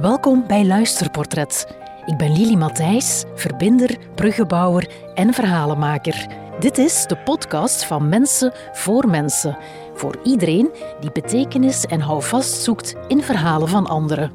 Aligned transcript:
Welkom 0.00 0.44
bij 0.46 0.66
Luisterportret. 0.66 1.76
Ik 2.06 2.16
ben 2.16 2.32
Lili 2.32 2.56
Matthijs, 2.56 3.24
verbinder, 3.34 3.96
bruggenbouwer 4.14 4.90
en 5.14 5.34
verhalenmaker. 5.34 6.26
Dit 6.60 6.78
is 6.78 7.04
de 7.06 7.16
podcast 7.16 7.84
van 7.84 8.08
Mensen 8.08 8.52
voor 8.72 9.08
Mensen. 9.08 9.56
Voor 9.94 10.18
iedereen 10.24 10.70
die 11.00 11.12
betekenis 11.12 11.84
en 11.84 12.00
houvast 12.00 12.62
zoekt 12.62 12.94
in 13.08 13.22
verhalen 13.22 13.68
van 13.68 13.86
anderen. 13.86 14.30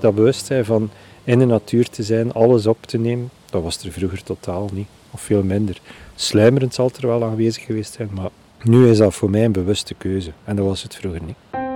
Dat 0.00 0.14
bewustzijn 0.14 0.64
van 0.64 0.90
in 1.24 1.38
de 1.38 1.46
natuur 1.46 1.88
te 1.88 2.02
zijn, 2.02 2.32
alles 2.32 2.66
op 2.66 2.78
te 2.80 2.98
nemen, 2.98 3.30
dat 3.50 3.62
was 3.62 3.84
er 3.84 3.92
vroeger 3.92 4.22
totaal 4.22 4.68
niet. 4.72 4.88
Of 5.10 5.20
veel 5.20 5.42
minder. 5.42 5.80
Sluimerend 6.14 6.74
zal 6.74 6.90
er 7.00 7.06
wel 7.06 7.24
aanwezig 7.24 7.64
geweest 7.64 7.92
zijn, 7.92 8.10
maar 8.12 8.30
nu 8.62 8.88
is 8.88 8.98
dat 8.98 9.14
voor 9.14 9.30
mij 9.30 9.44
een 9.44 9.52
bewuste 9.52 9.94
keuze. 9.94 10.30
En 10.44 10.56
dat 10.56 10.66
was 10.66 10.82
het 10.82 10.94
vroeger 10.94 11.22
niet. 11.22 11.67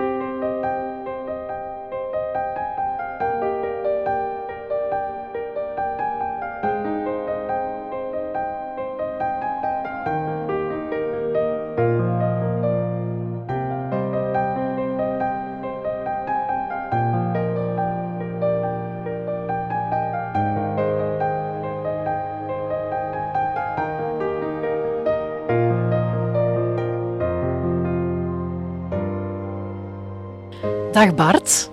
Dag 30.92 31.14
Bart. 31.14 31.70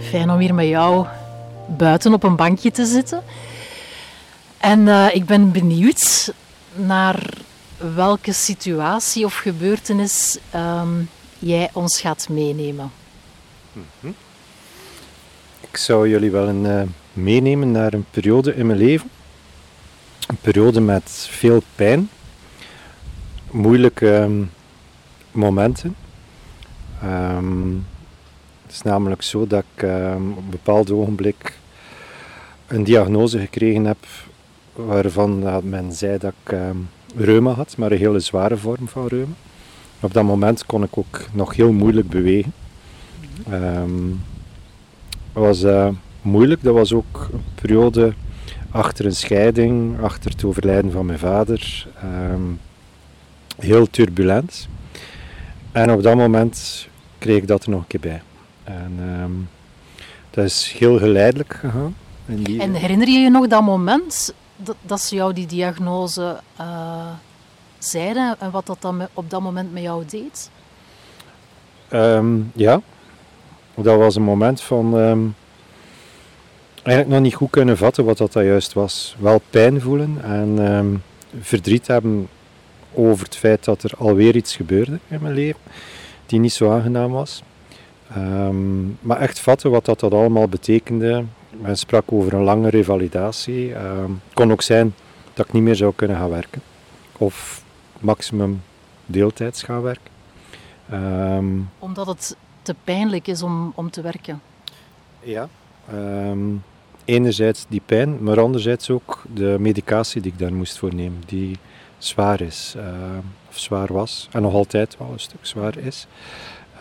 Fijn 0.00 0.30
om 0.30 0.38
hier 0.38 0.54
met 0.54 0.66
jou 0.66 1.06
buiten 1.66 2.12
op 2.12 2.22
een 2.22 2.36
bankje 2.36 2.70
te 2.70 2.84
zitten. 2.84 3.22
En 4.58 4.80
uh, 4.80 5.14
ik 5.14 5.24
ben 5.24 5.52
benieuwd 5.52 6.32
naar 6.74 7.28
welke 7.94 8.32
situatie 8.32 9.24
of 9.24 9.36
gebeurtenis 9.36 10.38
um, 10.54 11.08
jij 11.38 11.70
ons 11.72 12.00
gaat 12.00 12.28
meenemen. 12.28 12.90
-hmm. 14.00 14.14
Ik 15.60 15.76
zou 15.76 16.08
jullie 16.08 16.30
wel 16.30 16.48
een, 16.48 16.64
uh, 16.64 16.82
meenemen 17.12 17.70
naar 17.70 17.92
een 17.92 18.06
periode 18.10 18.54
in 18.54 18.66
mijn 18.66 18.78
leven. 18.78 19.10
Een 20.26 20.38
periode 20.40 20.80
met 20.80 21.26
veel 21.30 21.62
pijn, 21.74 22.10
moeilijke 23.50 24.14
um, 24.14 24.50
momenten. 25.30 26.03
Um, 27.04 27.86
het 28.62 28.72
is 28.72 28.82
namelijk 28.82 29.22
zo 29.22 29.46
dat 29.46 29.64
ik 29.74 29.82
um, 29.82 30.30
op 30.30 30.36
een 30.36 30.50
bepaald 30.50 30.90
ogenblik 30.90 31.58
een 32.66 32.84
diagnose 32.84 33.38
gekregen 33.38 33.84
heb 33.84 34.06
waarvan 34.72 35.42
men 35.68 35.92
zei 35.92 36.18
dat 36.18 36.32
ik 36.44 36.52
um, 36.52 36.88
reuma 37.16 37.50
had, 37.50 37.76
maar 37.76 37.92
een 37.92 37.98
hele 37.98 38.20
zware 38.20 38.56
vorm 38.56 38.88
van 38.88 39.06
reuma. 39.06 39.32
Op 40.00 40.12
dat 40.12 40.24
moment 40.24 40.66
kon 40.66 40.82
ik 40.82 40.98
ook 40.98 41.20
nog 41.32 41.54
heel 41.54 41.72
moeilijk 41.72 42.08
bewegen. 42.08 42.52
Het 43.48 44.12
was 45.32 45.62
uh, 45.62 45.88
moeilijk, 46.22 46.62
dat 46.62 46.74
was 46.74 46.92
ook 46.92 47.28
een 47.32 47.42
periode 47.54 48.12
achter 48.70 49.04
een 49.04 49.14
scheiding, 49.14 50.00
achter 50.00 50.30
het 50.30 50.44
overlijden 50.44 50.92
van 50.92 51.06
mijn 51.06 51.18
vader. 51.18 51.86
heel 53.58 53.90
turbulent. 53.90 54.68
En 55.72 55.90
op 55.92 56.02
dat 56.02 56.14
moment 56.16 56.88
kreeg 57.24 57.36
ik 57.36 57.48
dat 57.48 57.64
er 57.64 57.70
nog 57.70 57.80
een 57.80 57.86
keer 57.86 58.00
bij. 58.00 58.22
En 58.64 58.98
um, 59.22 59.48
dat 60.30 60.44
is 60.44 60.74
heel 60.78 60.98
geleidelijk 60.98 61.54
gegaan. 61.54 61.96
Die... 62.26 62.60
En 62.60 62.74
herinner 62.74 63.08
je 63.08 63.18
je 63.18 63.30
nog 63.30 63.46
dat 63.46 63.62
moment 63.62 64.34
dat, 64.56 64.76
dat 64.82 65.00
ze 65.00 65.14
jou 65.14 65.32
die 65.32 65.46
diagnose 65.46 66.40
uh, 66.60 67.06
zeiden 67.78 68.36
en 68.38 68.50
wat 68.50 68.66
dat 68.66 68.76
dan 68.80 69.06
op 69.14 69.30
dat 69.30 69.40
moment 69.40 69.72
met 69.72 69.82
jou 69.82 70.04
deed? 70.06 70.50
Um, 71.90 72.50
ja, 72.54 72.80
dat 73.74 73.98
was 73.98 74.16
een 74.16 74.22
moment 74.22 74.60
van 74.60 74.94
um, 74.94 75.34
eigenlijk 76.82 77.16
nog 77.16 77.20
niet 77.20 77.34
goed 77.34 77.50
kunnen 77.50 77.76
vatten 77.76 78.04
wat 78.04 78.18
dat, 78.18 78.32
dat 78.32 78.44
juist 78.44 78.72
was. 78.72 79.16
Wel 79.18 79.40
pijn 79.50 79.80
voelen 79.80 80.18
en 80.22 81.02
verdriet 81.40 81.86
hebben 81.86 82.28
over 82.92 83.24
het 83.24 83.36
feit 83.36 83.64
dat 83.64 83.82
er 83.82 83.92
alweer 83.98 84.36
iets 84.36 84.56
gebeurde 84.56 84.98
in 85.08 85.22
mijn 85.22 85.34
leven 85.34 85.60
die 86.34 86.42
niet 86.42 86.52
zo 86.52 86.70
aangenaam 86.70 87.10
was. 87.10 87.42
Um, 88.16 88.98
maar 89.00 89.20
echt 89.20 89.40
vatten 89.40 89.70
wat 89.70 89.84
dat, 89.84 90.00
dat 90.00 90.12
allemaal 90.12 90.48
betekende. 90.48 91.24
Men 91.60 91.76
sprak 91.76 92.12
over 92.12 92.34
een 92.34 92.42
lange 92.42 92.70
revalidatie. 92.70 93.72
Het 93.72 93.84
um, 93.84 94.20
kon 94.32 94.52
ook 94.52 94.62
zijn 94.62 94.94
dat 95.34 95.46
ik 95.46 95.52
niet 95.52 95.62
meer 95.62 95.76
zou 95.76 95.92
kunnen 95.96 96.16
gaan 96.16 96.30
werken. 96.30 96.62
Of 97.18 97.64
maximum 98.00 98.62
deeltijds 99.06 99.62
gaan 99.62 99.82
werken. 99.82 100.10
Um, 100.92 101.70
Omdat 101.78 102.06
het 102.06 102.36
te 102.62 102.74
pijnlijk 102.84 103.26
is 103.26 103.42
om, 103.42 103.72
om 103.74 103.90
te 103.90 104.00
werken? 104.00 104.40
Ja. 105.20 105.48
enerzijds 107.04 107.66
die 107.68 107.82
pijn, 107.86 108.22
maar 108.22 108.40
anderzijds 108.40 108.90
ook 108.90 109.22
de 109.34 109.56
medicatie 109.58 110.20
die 110.20 110.32
ik 110.32 110.38
daar 110.38 110.54
moest 110.54 110.78
voor 110.78 110.94
nemen. 110.94 111.22
Die 111.26 111.58
zwaar 111.98 112.40
is. 112.40 112.76
Zwaar 113.58 113.92
was. 113.92 114.28
En 114.32 114.42
nog 114.42 114.54
altijd 114.54 114.96
wel 114.98 115.10
een 115.12 115.20
stuk 115.20 115.46
zwaar 115.46 115.78
is. 115.78 116.06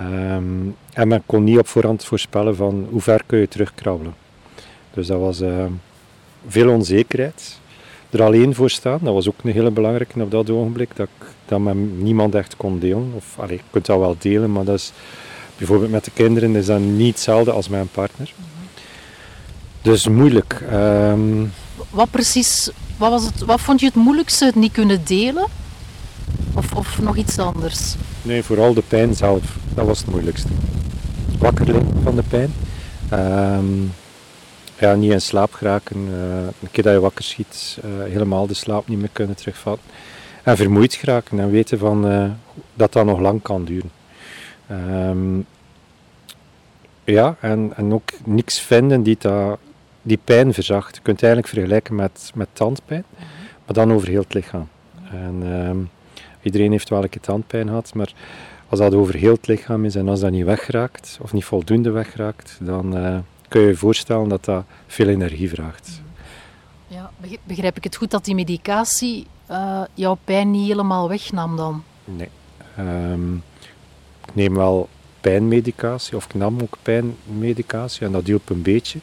Um, 0.01 0.75
en 0.93 1.07
men 1.07 1.23
kon 1.25 1.43
niet 1.43 1.59
op 1.59 1.67
voorhand 1.67 2.05
voorspellen 2.05 2.55
van 2.55 2.87
hoe 2.89 3.01
ver 3.01 3.21
kun 3.25 3.39
je 3.39 3.47
terugkrabbelen. 3.47 4.15
Dus 4.93 5.07
dat 5.07 5.19
was 5.19 5.41
uh, 5.41 5.65
veel 6.47 6.69
onzekerheid. 6.69 7.59
Er 8.09 8.23
alleen 8.23 8.55
voor 8.55 8.69
staan, 8.69 8.99
dat 9.01 9.13
was 9.13 9.27
ook 9.27 9.35
een 9.43 9.51
hele 9.51 9.71
belangrijke 9.71 10.21
op 10.21 10.31
dat 10.31 10.49
ogenblik, 10.49 10.95
dat, 10.95 11.07
ik, 11.19 11.25
dat 11.45 11.59
men 11.59 12.03
niemand 12.03 12.35
echt 12.35 12.57
kon 12.57 12.79
delen. 12.79 13.11
Of, 13.15 13.39
allez, 13.39 13.51
je 13.51 13.63
kunt 13.69 13.85
dat 13.85 13.99
wel 13.99 14.15
delen, 14.19 14.51
maar 14.51 14.63
dat 14.63 14.75
is, 14.75 14.91
bijvoorbeeld 15.57 15.91
met 15.91 16.05
de 16.05 16.11
kinderen 16.11 16.55
is 16.55 16.65
dat 16.65 16.79
niet 16.79 17.13
hetzelfde 17.13 17.51
als 17.51 17.69
een 17.69 17.89
partner. 17.91 18.33
Dus 19.81 20.07
moeilijk. 20.07 20.61
Um, 20.71 21.51
wat 21.89 22.11
precies, 22.11 22.69
wat, 22.97 23.09
was 23.09 23.25
het, 23.25 23.39
wat 23.39 23.61
vond 23.61 23.79
je 23.79 23.85
het 23.85 23.95
moeilijkste, 23.95 24.45
het 24.45 24.55
niet 24.55 24.71
kunnen 24.71 25.05
delen? 25.05 25.47
Of, 26.83 27.01
nog 27.01 27.17
iets 27.17 27.39
anders? 27.39 27.95
Nee, 28.21 28.43
vooral 28.43 28.73
de 28.73 28.81
pijn 28.87 29.15
zelf. 29.15 29.57
Dat 29.73 29.85
was 29.85 29.99
het 29.99 30.09
moeilijkste. 30.09 30.47
Wakker 31.39 31.75
van 32.03 32.15
de 32.15 32.23
pijn. 32.23 32.53
Um, 33.13 33.91
ja, 34.79 34.93
niet 34.93 35.11
in 35.11 35.21
slaap 35.21 35.53
geraken. 35.53 35.97
Uh, 35.97 36.43
een 36.61 36.71
keer 36.71 36.83
dat 36.83 36.93
je 36.93 36.99
wakker 36.99 37.23
schiet, 37.23 37.79
uh, 37.85 38.11
helemaal 38.11 38.47
de 38.47 38.53
slaap 38.53 38.87
niet 38.87 38.99
meer 38.99 39.09
kunnen 39.11 39.35
terugvatten. 39.35 39.89
En 40.43 40.57
vermoeid 40.57 40.93
geraken 40.93 41.39
en 41.39 41.51
weten 41.51 41.79
van, 41.79 42.11
uh, 42.11 42.29
dat 42.73 42.93
dat 42.93 43.05
nog 43.05 43.19
lang 43.19 43.41
kan 43.41 43.65
duren. 43.65 43.91
Um, 44.71 45.45
ja, 47.03 47.35
en, 47.39 47.73
en 47.75 47.93
ook 47.93 48.09
niks 48.25 48.59
vinden 48.59 49.03
die 49.03 49.17
dat, 49.19 49.57
die 50.01 50.19
pijn 50.23 50.53
verzacht. 50.53 50.95
Je 50.95 51.01
kunt 51.01 51.21
het 51.21 51.25
eigenlijk 51.25 51.53
vergelijken 51.53 51.95
met, 51.95 52.31
met 52.33 52.47
tandpijn, 52.53 53.03
maar 53.65 53.75
dan 53.75 53.93
over 53.93 54.07
heel 54.07 54.21
het 54.21 54.33
lichaam. 54.33 54.67
En, 55.11 55.43
um, 55.43 55.89
Iedereen 56.43 56.71
heeft 56.71 56.89
wel 56.89 57.03
een 57.03 57.09
keer 57.09 57.21
tandpijn 57.21 57.67
gehad, 57.67 57.93
maar 57.93 58.13
als 58.69 58.79
dat 58.79 58.93
over 58.93 59.15
heel 59.15 59.33
het 59.33 59.47
lichaam 59.47 59.85
is 59.85 59.95
en 59.95 60.07
als 60.07 60.19
dat 60.19 60.31
niet 60.31 60.45
wegraakt, 60.45 61.17
of 61.21 61.33
niet 61.33 61.45
voldoende 61.45 61.91
wegraakt, 61.91 62.57
dan 62.61 62.97
uh, 62.97 63.17
kun 63.47 63.61
je 63.61 63.67
je 63.67 63.75
voorstellen 63.75 64.29
dat 64.29 64.45
dat 64.45 64.63
veel 64.87 65.07
energie 65.07 65.49
vraagt. 65.49 66.01
Ja, 66.87 67.11
begrijp 67.43 67.77
ik 67.77 67.83
het 67.83 67.95
goed 67.95 68.11
dat 68.11 68.25
die 68.25 68.35
medicatie 68.35 69.27
uh, 69.51 69.81
jouw 69.93 70.17
pijn 70.23 70.51
niet 70.51 70.67
helemaal 70.67 71.09
wegnam 71.09 71.55
dan? 71.55 71.83
Nee. 72.05 72.29
Um, 72.79 73.43
ik 74.27 74.35
neem 74.35 74.55
wel 74.55 74.89
pijnmedicatie, 75.21 76.15
of 76.15 76.25
ik 76.25 76.33
nam 76.33 76.61
ook 76.61 76.77
pijnmedicatie 76.81 78.05
en 78.05 78.11
dat 78.11 78.25
hielp 78.25 78.49
een 78.49 78.61
beetje. 78.61 78.99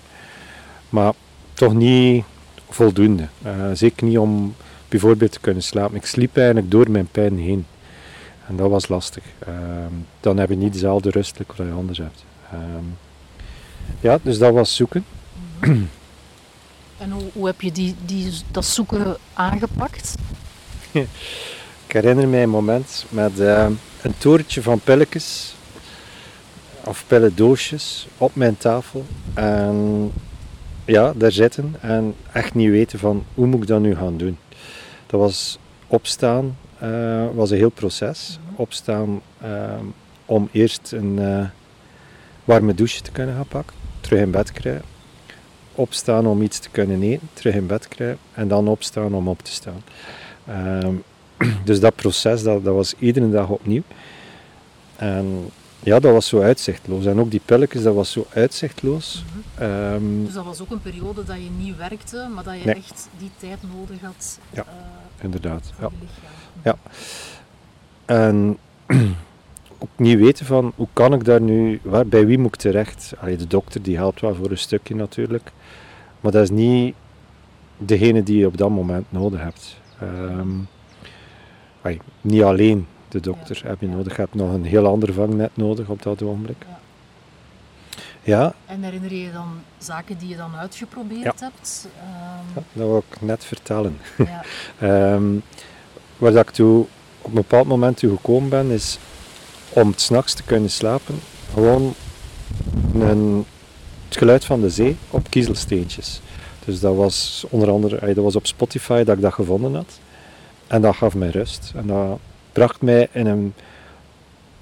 Maar 0.89 1.13
toch 1.53 1.75
niet 1.75 2.25
voldoende. 2.69 3.29
Uh, 3.47 3.53
zeker 3.73 4.07
niet 4.07 4.19
om 4.19 4.55
bijvoorbeeld 4.91 5.33
te 5.33 5.41
kunnen 5.41 5.63
slapen. 5.63 5.97
Ik 5.97 6.07
sliep 6.07 6.37
eigenlijk 6.37 6.71
door 6.71 6.91
mijn 6.91 7.09
pijn 7.11 7.39
heen. 7.39 7.67
En 8.49 8.57
dat 8.57 8.71
was 8.71 8.89
lastig. 8.89 9.25
Ehm, 9.39 9.93
dan 10.21 10.37
heb 10.37 10.49
je 10.49 10.57
niet 10.57 10.73
dezelfde 10.73 11.11
rust 11.11 11.39
als 11.47 11.57
je 11.57 11.73
anders 11.73 11.99
hebt. 11.99 12.25
Ehm, 12.53 12.85
ja, 14.01 14.19
dus 14.23 14.39
dat 14.39 14.53
was 14.53 14.77
zoeken. 14.77 15.05
En 16.99 17.11
hoe, 17.11 17.23
hoe 17.33 17.47
heb 17.47 17.61
je 17.61 17.73
die, 17.73 17.95
die, 18.05 18.33
dat 18.51 18.65
zoeken 18.65 19.17
aangepakt? 19.33 20.15
ik 21.87 21.93
herinner 21.93 22.29
mij 22.29 22.43
een 22.43 22.51
moment 22.51 23.05
met 23.09 23.41
ehm, 23.41 23.73
een 24.03 24.15
torentje 24.19 24.63
van 24.63 24.81
pilletjes 24.81 25.55
of 26.85 27.05
pillendoosjes 27.07 28.09
op 28.19 28.35
mijn 28.35 28.57
tafel. 28.59 29.05
En 29.35 30.11
ja, 30.85 31.13
daar 31.17 31.33
zitten 31.33 31.75
en 31.81 32.15
echt 32.33 32.55
niet 32.55 32.71
weten 32.71 32.99
van 32.99 33.25
hoe 33.35 33.47
moet 33.47 33.63
ik 33.63 33.69
dat 33.69 33.81
nu 33.81 33.95
gaan 33.95 34.17
doen. 34.17 34.39
Dat 35.11 35.21
was 35.21 35.59
opstaan, 35.87 36.57
uh, 36.83 37.27
was 37.35 37.51
een 37.51 37.57
heel 37.57 37.71
proces. 37.71 38.39
Opstaan 38.57 39.21
uh, 39.45 39.73
om 40.27 40.49
eerst 40.53 40.93
een 40.93 41.17
uh, 41.19 41.47
warme 42.45 42.75
douche 42.75 43.03
te 43.03 43.11
kunnen 43.11 43.35
gaan 43.35 43.47
pakken. 43.47 43.77
terug 44.01 44.21
in 44.21 44.31
bed 44.31 44.53
krijgen. 44.53 44.85
Opstaan 45.75 46.27
om 46.27 46.43
iets 46.43 46.59
te 46.59 46.71
kunnen 46.71 47.03
eten, 47.03 47.29
terug 47.33 47.55
in 47.55 47.67
bed 47.67 47.89
krijgen 47.89 48.19
en 48.35 48.49
dan 48.49 48.69
opstaan 48.69 49.15
om 49.15 49.29
op 49.29 49.43
te 49.43 49.51
staan. 49.51 49.83
Ehm, 50.47 50.95
dus 51.65 51.81
dat 51.81 51.95
proces, 51.95 52.43
dat, 52.43 52.65
dat 52.65 52.75
was 52.75 52.95
iedere 52.99 53.31
dag 53.31 53.49
opnieuw. 53.49 53.83
En 54.97 55.51
ja, 55.83 56.01
dat 56.01 56.13
was 56.13 56.27
zo 56.27 56.41
uitzichtloos. 56.41 57.07
En 57.07 57.21
ook 57.21 57.31
die 57.31 57.43
pilletjes, 57.45 57.83
dat 57.83 57.95
was 57.95 58.13
zo 58.13 58.27
uitzichtloos. 58.33 59.25
Ehm, 59.59 60.25
Dus 60.25 60.33
dat 60.35 60.45
was 60.45 60.61
ook 60.61 60.71
een 60.71 60.81
periode 60.81 61.25
dat 61.25 61.37
je 61.37 61.51
niet 61.59 61.77
werkte, 61.77 62.29
maar 62.35 62.45
dat 62.45 62.59
je 62.59 62.65
Nee. 62.65 62.75
echt 62.75 63.09
die 63.19 63.31
tijd 63.39 63.59
nodig 63.75 64.01
had 64.01 64.39
Ja, 64.51 64.63
eh, 64.63 65.25
inderdaad. 65.25 65.73
voor 65.79 65.93
Ja. 66.63 66.77
Ja. 66.85 66.91
En 68.05 68.59
ook 69.83 69.89
niet 69.97 70.19
weten 70.19 70.47
van 70.47 70.73
hoe 70.77 70.89
kan 70.93 71.13
ik 71.13 71.25
daar 71.25 71.41
nu, 71.41 71.81
waar, 71.83 72.07
bij 72.07 72.27
wie 72.27 72.39
moet 72.39 72.55
ik 72.55 72.61
terecht? 72.61 73.13
Allee, 73.21 73.37
de 73.37 73.47
dokter 73.47 73.83
die 73.83 73.97
helpt 73.97 74.21
wel 74.21 74.35
voor 74.35 74.51
een 74.51 74.59
stukje 74.59 74.95
natuurlijk, 74.95 75.53
maar 76.21 76.33
dat 76.33 76.43
is 76.43 76.51
niet 76.51 76.95
degene 77.77 78.23
die 78.23 78.39
je 78.39 78.47
op 78.47 78.57
dat 78.57 78.71
moment 78.71 79.05
nodig 79.13 79.41
hebt. 79.43 79.77
Allee, 81.83 82.01
niet 82.21 82.43
alleen 82.43 82.87
de 83.09 83.21
dokter 83.21 83.61
Ja. 83.63 83.69
heb 83.69 83.81
je 83.81 83.89
nodig, 83.89 84.15
je 84.17 84.21
hebt 84.21 84.35
nog 84.35 84.53
een 84.53 84.65
heel 84.65 84.87
ander 84.87 85.13
vangnet 85.13 85.57
nodig 85.57 85.89
op 85.89 86.03
dat 86.03 86.23
ogenblik. 86.23 86.57
Ja. 86.69 86.79
Ja, 88.23 88.55
En 88.67 88.83
herinner 88.83 89.13
je 89.13 89.23
je 89.23 89.33
dan 89.33 89.49
zaken 89.79 90.19
die 90.19 90.29
je 90.29 90.37
dan 90.37 90.57
uitgeprobeerd 90.57 91.23
Ja. 91.23 91.35
hebt? 91.39 91.89
Ehm, 91.99 92.55
ja, 92.55 92.63
dat 92.73 92.87
wil 92.89 93.05
ik 93.11 93.21
net 93.21 93.45
vertellen. 93.45 93.99
ja. 94.19 94.43
Ehm, 95.13 95.25
waar 96.19 96.33
dat 96.33 96.49
ik 96.49 96.55
toe 96.55 96.81
op 97.23 97.29
een 97.29 97.35
bepaald 97.35 97.67
moment 97.67 97.97
toe 97.97 98.11
gekomen 98.17 98.49
ben, 98.49 98.71
is 98.71 98.99
om 99.69 99.93
s'nachts 99.97 100.35
te 100.35 100.43
kunnen 100.43 100.71
slapen, 100.71 101.21
gewoon 101.53 101.95
een, 102.95 103.45
het 104.09 104.17
geluid 104.17 104.45
van 104.45 104.61
de 104.61 104.71
zee 104.71 104.97
op 105.11 105.31
kiezelsteentjes. 105.31 106.21
Dus 106.65 106.81
dat 106.81 106.95
was 106.97 107.45
onder 107.49 107.71
andere 107.71 108.15
dat 108.15 108.25
was 108.25 108.37
op 108.37 108.47
Spotify 108.47 109.03
dat 109.05 109.17
ik 109.17 109.23
dat 109.23 109.33
gevonden 109.35 109.75
had. 109.75 109.99
En 110.67 110.83
dat 110.83 110.97
gaf 110.97 111.15
mij 111.15 111.29
rust. 111.31 111.73
En 111.77 111.87
dat 111.87 112.19
bracht 112.53 112.81
mij 112.81 113.09
in 113.13 113.27
een 113.27 113.55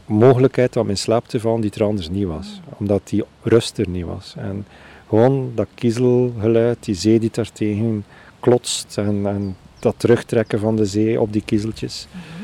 mogelijkheid 0.08 0.76
om 0.76 0.88
in 0.88 0.96
slaap 0.96 1.28
te 1.28 1.40
vallen 1.40 1.60
die 1.60 1.70
er 1.70 1.84
anders 1.84 2.08
niet 2.08 2.26
was. 2.26 2.60
Omdat 2.78 3.00
die 3.05 3.25
rust 3.43 3.78
er 3.78 3.88
niet 3.88 4.05
was. 4.05 4.34
En 4.37 4.66
gewoon 5.08 5.52
dat 5.55 5.66
kiezelgeluid, 5.75 6.84
die 6.84 6.94
zee 6.94 7.20
die 7.20 7.31
daartegen 7.32 8.05
klotst 8.40 8.99
en, 8.99 9.26
en 9.26 9.56
dat 9.78 9.94
terugtrekken 9.96 10.60
van 10.60 10.76
de 10.76 10.84
zee 10.84 11.20
op 11.20 11.32
die 11.32 11.43
kiezeltjes. 11.44 12.06
Mhm. 12.10 12.38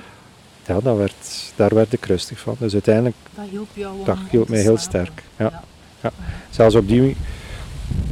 Ja, 0.66 0.80
dat 0.80 0.96
werd, 0.96 1.52
daar 1.56 1.74
werd 1.74 1.92
ik 1.92 2.04
rustig 2.04 2.38
van. 2.38 2.56
Dus 2.58 2.72
uiteindelijk, 2.72 3.16
Dat 3.34 3.44
hielp 3.50 3.68
jou 3.72 4.04
dat 4.04 4.18
te 4.30 4.44
mij 4.48 4.60
heel 4.60 4.76
sterk. 4.76 5.22
Ja. 5.36 5.62
Zelfs 6.50 6.74
op 6.74 6.88
die 6.88 7.16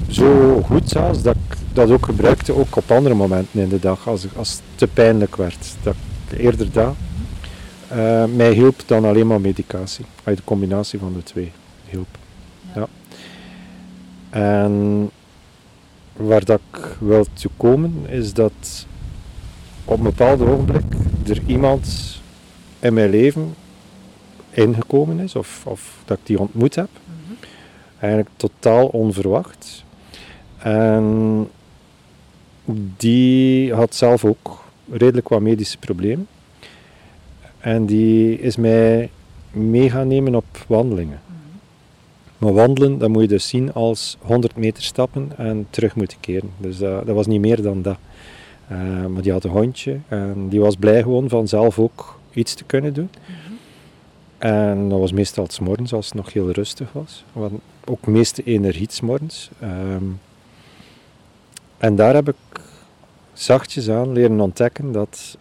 zo 0.08 0.60
goed 0.62 0.88
zelfs, 0.88 1.22
dat 1.22 1.34
ik 1.34 1.56
dat 1.72 1.90
ook 1.90 2.04
gebruikte, 2.04 2.54
ook 2.54 2.76
op 2.76 2.90
andere 2.90 3.14
momenten 3.14 3.60
in 3.60 3.68
de 3.68 3.78
dag, 3.78 4.08
als, 4.08 4.26
als 4.36 4.50
het 4.50 4.60
te 4.74 4.86
pijnlijk 4.86 5.36
werd. 5.36 5.74
Dat 5.82 5.94
eerder 6.36 6.72
dat 6.72 6.94
eh, 7.92 8.24
mij 8.24 8.52
hielp 8.52 8.82
dan 8.86 9.04
alleen 9.04 9.26
maar 9.26 9.40
medicatie. 9.40 10.04
Uit 10.24 10.36
de 10.36 10.44
combinatie 10.44 10.98
van 10.98 11.12
de 11.12 11.22
twee 11.22 11.52
hielp. 11.88 12.18
Ja. 12.74 12.80
Ja. 12.80 12.88
En 14.30 15.10
waar 16.12 16.44
dat 16.44 16.60
ik 16.70 16.96
wil 17.00 17.26
toe 17.32 17.50
komen, 17.56 18.06
is 18.08 18.32
dat 18.32 18.86
op 19.84 19.96
een 19.96 20.04
bepaald 20.04 20.40
ogenblik 20.40 20.84
er 21.28 21.42
iemand 21.46 22.20
in 22.78 22.94
mijn 22.94 23.10
leven 23.10 23.54
ingekomen 24.50 25.18
is, 25.18 25.36
of, 25.36 25.66
of 25.66 26.02
dat 26.04 26.18
ik 26.18 26.26
die 26.26 26.38
ontmoet 26.38 26.74
heb. 26.74 26.88
Mhm. 27.04 27.34
Eigenlijk 27.98 28.30
totaal 28.36 28.86
onverwacht. 28.86 29.84
En 30.58 31.48
die 32.96 33.74
had 33.74 33.94
zelf 33.94 34.24
ook 34.24 34.64
redelijk 34.90 35.28
wat 35.28 35.40
medische 35.40 35.78
problemen. 35.78 36.26
En 37.62 37.86
die 37.86 38.38
is 38.38 38.56
mij 38.56 39.10
mee 39.50 39.90
gaan 39.90 40.08
nemen 40.08 40.34
op 40.34 40.64
wandelingen. 40.66 41.20
Maar 42.38 42.52
wandelen, 42.52 42.98
dat 42.98 43.08
moet 43.08 43.22
je 43.22 43.28
dus 43.28 43.48
zien 43.48 43.72
als 43.72 44.16
100 44.20 44.56
meter 44.56 44.82
stappen 44.82 45.32
en 45.36 45.66
terug 45.70 45.96
moeten 45.96 46.20
keren. 46.20 46.50
Dus 46.58 46.78
dat, 46.78 47.06
dat 47.06 47.14
was 47.14 47.26
niet 47.26 47.40
meer 47.40 47.62
dan 47.62 47.82
dat. 47.82 47.96
Eh, 48.68 49.06
maar 49.06 49.22
die 49.22 49.32
had 49.32 49.44
een 49.44 49.50
hondje 49.50 49.98
en 50.08 50.48
die 50.48 50.60
was 50.60 50.76
blij 50.76 51.02
gewoon 51.02 51.28
van 51.28 51.48
zelf 51.48 51.78
ook 51.78 52.18
iets 52.32 52.54
te 52.54 52.64
kunnen 52.64 52.92
doen. 52.92 53.10
En 54.38 54.88
dat 54.88 54.98
was 54.98 55.12
meestal 55.12 55.46
's 55.48 55.58
morgens 55.58 55.92
als 55.92 56.06
het 56.06 56.14
nog 56.14 56.32
heel 56.32 56.50
rustig 56.50 56.92
was. 56.92 57.24
Hadden 57.32 57.60
ook 57.84 58.06
meeste 58.06 58.42
energie 58.42 58.86
's 58.90 59.00
morgens. 59.00 59.50
Ehm, 59.60 60.04
en 61.78 61.96
daar 61.96 62.14
heb 62.14 62.28
ik 62.28 62.60
zachtjes 63.32 63.90
aan 63.90 64.12
leren 64.12 64.40
ontdekken 64.40 64.92
dat 64.92 65.36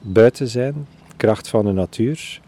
buiten 0.00 0.48
zijn, 0.48 0.86
kracht 1.26 1.48
van 1.48 1.64
de 1.64 1.72
natuur, 1.72 2.40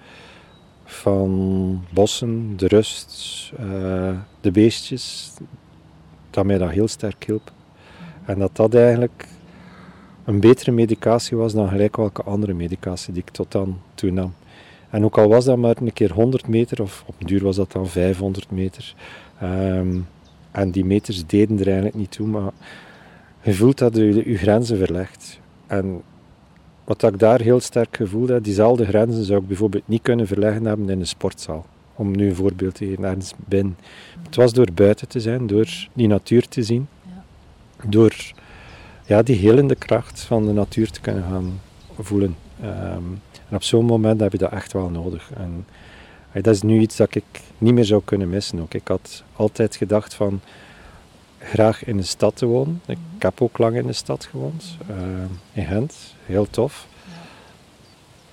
van 0.85 1.83
bossen, 1.91 2.57
de 2.57 2.67
rust, 2.67 3.53
eh, 3.59 4.17
de 4.41 4.51
beestjes, 4.51 5.33
dat 6.31 6.45
mij 6.45 6.59
dat 6.59 6.71
heel 6.71 6.89
sterk 6.89 7.25
hielp. 7.25 7.53
En 8.25 8.39
dat 8.39 8.57
dat 8.57 8.75
eigenlijk 8.75 9.27
een 10.25 10.41
betere 10.41 10.71
medicatie 10.71 11.37
was 11.37 11.53
dan 11.53 11.69
gelijk 11.69 11.97
welke 11.97 12.23
andere 12.23 12.55
medicatie 12.55 13.13
die 13.13 13.23
ik 13.23 13.31
tot 13.31 13.53
dan 13.53 13.81
toe 13.95 14.11
nam. 14.11 14.35
En 14.91 15.05
ook 15.05 15.19
al 15.19 15.29
was 15.29 15.45
dat 15.45 15.57
maar 15.57 15.77
een 15.81 15.93
keer 15.93 16.13
100 16.13 16.49
meter, 16.49 16.83
of 16.83 17.05
op 17.07 17.15
duur 17.19 17.43
was 17.43 17.57
dat 17.57 17.73
dan 17.73 17.89
500 17.89 18.51
meter. 18.51 18.95
ehm, 19.41 19.99
en 20.51 20.71
die 20.71 20.85
meters 20.85 21.27
deden 21.27 21.59
er 21.59 21.67
eigenlijk 21.67 21.97
niet 21.97 22.11
toe, 22.11 22.27
maar 22.27 22.53
je 23.43 23.55
voelt 23.55 23.79
dat 23.79 23.97
je 23.97 24.31
je 24.31 24.37
grenzen 24.37 24.79
verlegt. 24.79 25.41
En 25.67 26.03
wat 26.89 27.03
ik 27.03 27.19
daar 27.19 27.41
heel 27.41 27.61
sterk 27.61 27.97
gevoeld 27.97 28.29
heb, 28.29 28.45
diezelfde 28.45 28.87
grenzen 28.87 29.25
zou 29.25 29.41
ik 29.41 29.47
bijvoorbeeld 29.47 29.89
niet 29.89 30.03
kunnen 30.03 30.27
verleggen 30.27 30.65
hebben 30.65 30.89
in 30.91 31.01
een 31.01 31.07
sportzaal. 31.07 31.67
Om 31.95 32.17
nu 32.17 32.29
een 32.29 32.35
voorbeeld 32.35 32.75
te 32.75 32.87
geven, 32.87 33.05
ergens 33.05 33.33
binnen. 33.37 33.77
Het 34.23 34.37
was 34.37 34.53
door 34.53 34.73
buiten 34.75 35.09
te 35.09 35.21
zijn, 35.21 35.47
door 35.47 35.69
die 35.93 36.07
natuur 36.09 36.49
te 36.49 36.63
zien, 36.63 36.89
Ja. 37.03 37.23
door 37.89 38.15
ja, 39.07 39.23
die 39.23 39.37
helende 39.37 39.75
kracht 39.75 40.21
van 40.21 40.47
de 40.47 40.53
natuur 40.53 40.91
te 40.91 41.01
kunnen 41.01 41.23
gaan 41.23 41.61
voelen. 41.99 42.37
Ehm, 42.61 43.03
en 43.49 43.55
op 43.57 43.63
zo'n 43.63 43.85
moment 43.85 44.21
heb 44.21 44.33
je 44.33 44.39
dat 44.39 44.53
echt 44.53 44.73
wel 44.73 44.89
nodig. 44.91 45.31
En 45.37 45.67
dat 46.43 46.55
is 46.55 46.63
nu 46.63 46.81
iets 46.81 46.97
dat 46.97 47.15
ik 47.15 47.25
niet 47.59 47.75
meer 47.75 47.85
zou 47.85 48.03
kunnen 48.05 48.29
missen. 48.29 48.61
Ook. 48.61 48.75
Ik 48.75 48.89
had 48.89 49.25
altijd 49.37 49.77
gedacht 49.77 50.15
van 50.15 50.41
graag 51.49 51.85
in 51.85 51.99
een 51.99 52.05
stad 52.05 52.37
te 52.37 52.47
wonen. 52.47 52.83
Ik 52.87 52.99
heb 53.19 53.43
ook 53.43 53.59
lang 53.59 53.77
in 53.77 53.87
de 53.87 53.93
stad 53.93 54.25
gewoond, 54.25 54.77
eh, 54.89 54.97
in 55.53 55.65
Gent, 55.65 55.95
heel 56.25 56.47
tof. 56.51 56.87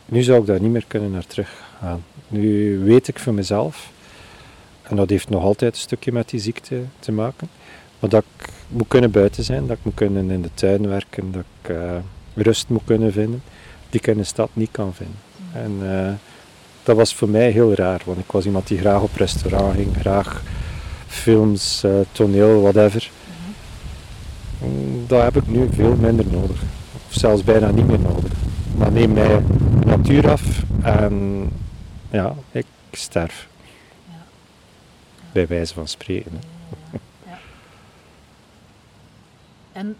Nu 0.06 0.24
zou 0.24 0.40
ik 0.40 0.46
daar 0.46 0.62
niet 0.62 0.72
meer 0.72 0.86
kunnen 0.88 1.12
naar 1.12 1.28
terug 1.28 1.64
gaan. 1.80 2.04
Nu 2.28 2.80
weet 2.80 3.08
ik 3.08 3.20
voor 3.20 3.34
mezelf, 3.34 3.92
en 4.82 4.96
dat 4.96 5.10
heeft 5.10 5.30
nog 5.30 5.44
altijd 5.44 5.74
een 5.74 5.80
stukje 5.80 6.12
met 6.12 6.30
die 6.30 6.40
ziekte 6.40 6.82
te 7.00 7.12
maken, 7.12 7.50
maar 8.00 8.10
dat 8.10 8.24
ik 8.38 8.50
moet 8.68 8.88
kunnen 8.88 9.12
buiten 9.12 9.44
zijn, 9.44 9.68
dat 9.68 9.78
ik 9.78 9.84
moet 9.84 9.96
kunnen 9.96 10.32
in 10.32 10.42
de 10.42 10.54
tuin 10.54 10.88
werken, 10.88 11.32
dat 11.32 11.44
ik 11.62 11.70
eh, 11.70 11.98
rust 12.34 12.70
moet 12.70 12.86
kunnen 12.86 13.12
vinden, 13.12 13.44
die 13.90 14.00
ik 14.00 14.08
in 14.08 14.18
de 14.18 14.24
stad 14.24 14.50
niet 14.54 14.72
kan 14.72 14.94
vinden. 14.94 15.20
En 15.54 15.78
eh, 15.82 16.14
dat 16.84 16.96
was 16.96 17.16
voor 17.16 17.30
mij 17.30 17.52
heel 17.52 17.74
raar, 17.74 18.02
want 18.06 18.20
ik 18.20 18.32
was 18.32 18.46
iemand 18.46 18.68
die 18.68 18.78
graag 18.78 19.02
op 19.02 19.16
restaurant 19.16 19.76
ging, 19.76 19.96
graag 20.00 20.44
films, 21.16 21.84
eh, 21.84 21.92
toneel, 22.12 22.62
whatever. 22.62 23.12
Dat 25.08 25.24
heb 25.24 25.36
ik 25.36 25.48
nu 25.48 25.70
veel 25.74 25.96
minder 25.96 26.26
nodig. 26.32 26.62
Of 27.08 27.14
zelfs 27.14 27.44
bijna 27.44 27.72
niet 27.72 27.88
meer 27.88 28.00
nodig. 28.00 28.32
Maar 28.78 28.92
neem 28.92 29.14
mij 29.14 29.28
de 29.28 29.86
natuur 29.86 30.30
af 30.30 30.64
en 30.84 31.50
ja, 32.12 32.36
ik 32.52 32.66
sterf. 32.92 33.48
Ja. 34.08 34.24
Bij 35.32 35.48
wijze 35.48 35.74
van 35.74 35.88
spreken. 35.88 36.42
Ja. 37.26 37.40
En 39.72 39.98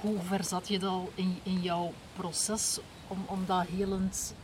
hoe 0.00 0.16
ver 0.26 0.44
zat 0.44 0.68
je 0.68 0.78
dan 0.78 1.08
in, 1.14 1.38
in 1.42 1.60
jouw 1.60 1.92
proces 2.16 2.78
om, 3.08 3.18
om 3.26 3.44
dat 3.46 3.66
helend 3.76 4.34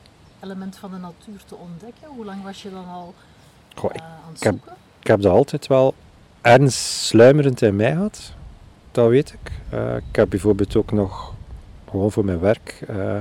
element 0.41 0.77
van 0.77 0.91
de 0.91 0.97
natuur 0.97 1.45
te 1.45 1.55
ontdekken? 1.55 2.09
Hoe 2.09 2.25
lang 2.25 2.43
was 2.43 2.63
je 2.63 2.71
dan 2.71 2.89
al 2.89 3.15
Goh, 3.75 3.91
eh, 3.95 4.03
aan 4.05 4.33
het 4.33 4.41
zoeken? 4.41 4.77
Ik 5.05 5.11
heb 5.11 5.21
dat 5.21 5.33
altijd 5.33 5.67
wel 5.67 5.95
ergens 6.41 7.07
sluimerend 7.07 7.63
in 7.63 7.77
mij 7.77 7.93
gehad. 7.93 8.33
Dat 8.91 9.09
weet 9.09 9.33
ik. 9.33 9.53
Eh, 9.71 9.97
ik 9.97 10.17
heb 10.17 10.29
bijvoorbeeld 10.29 10.77
ook 10.77 10.93
nog, 10.93 11.35
gewoon 11.91 12.13
voor 12.13 12.25
mijn 12.25 12.41
werk, 12.41 12.85
eh, 12.89 13.19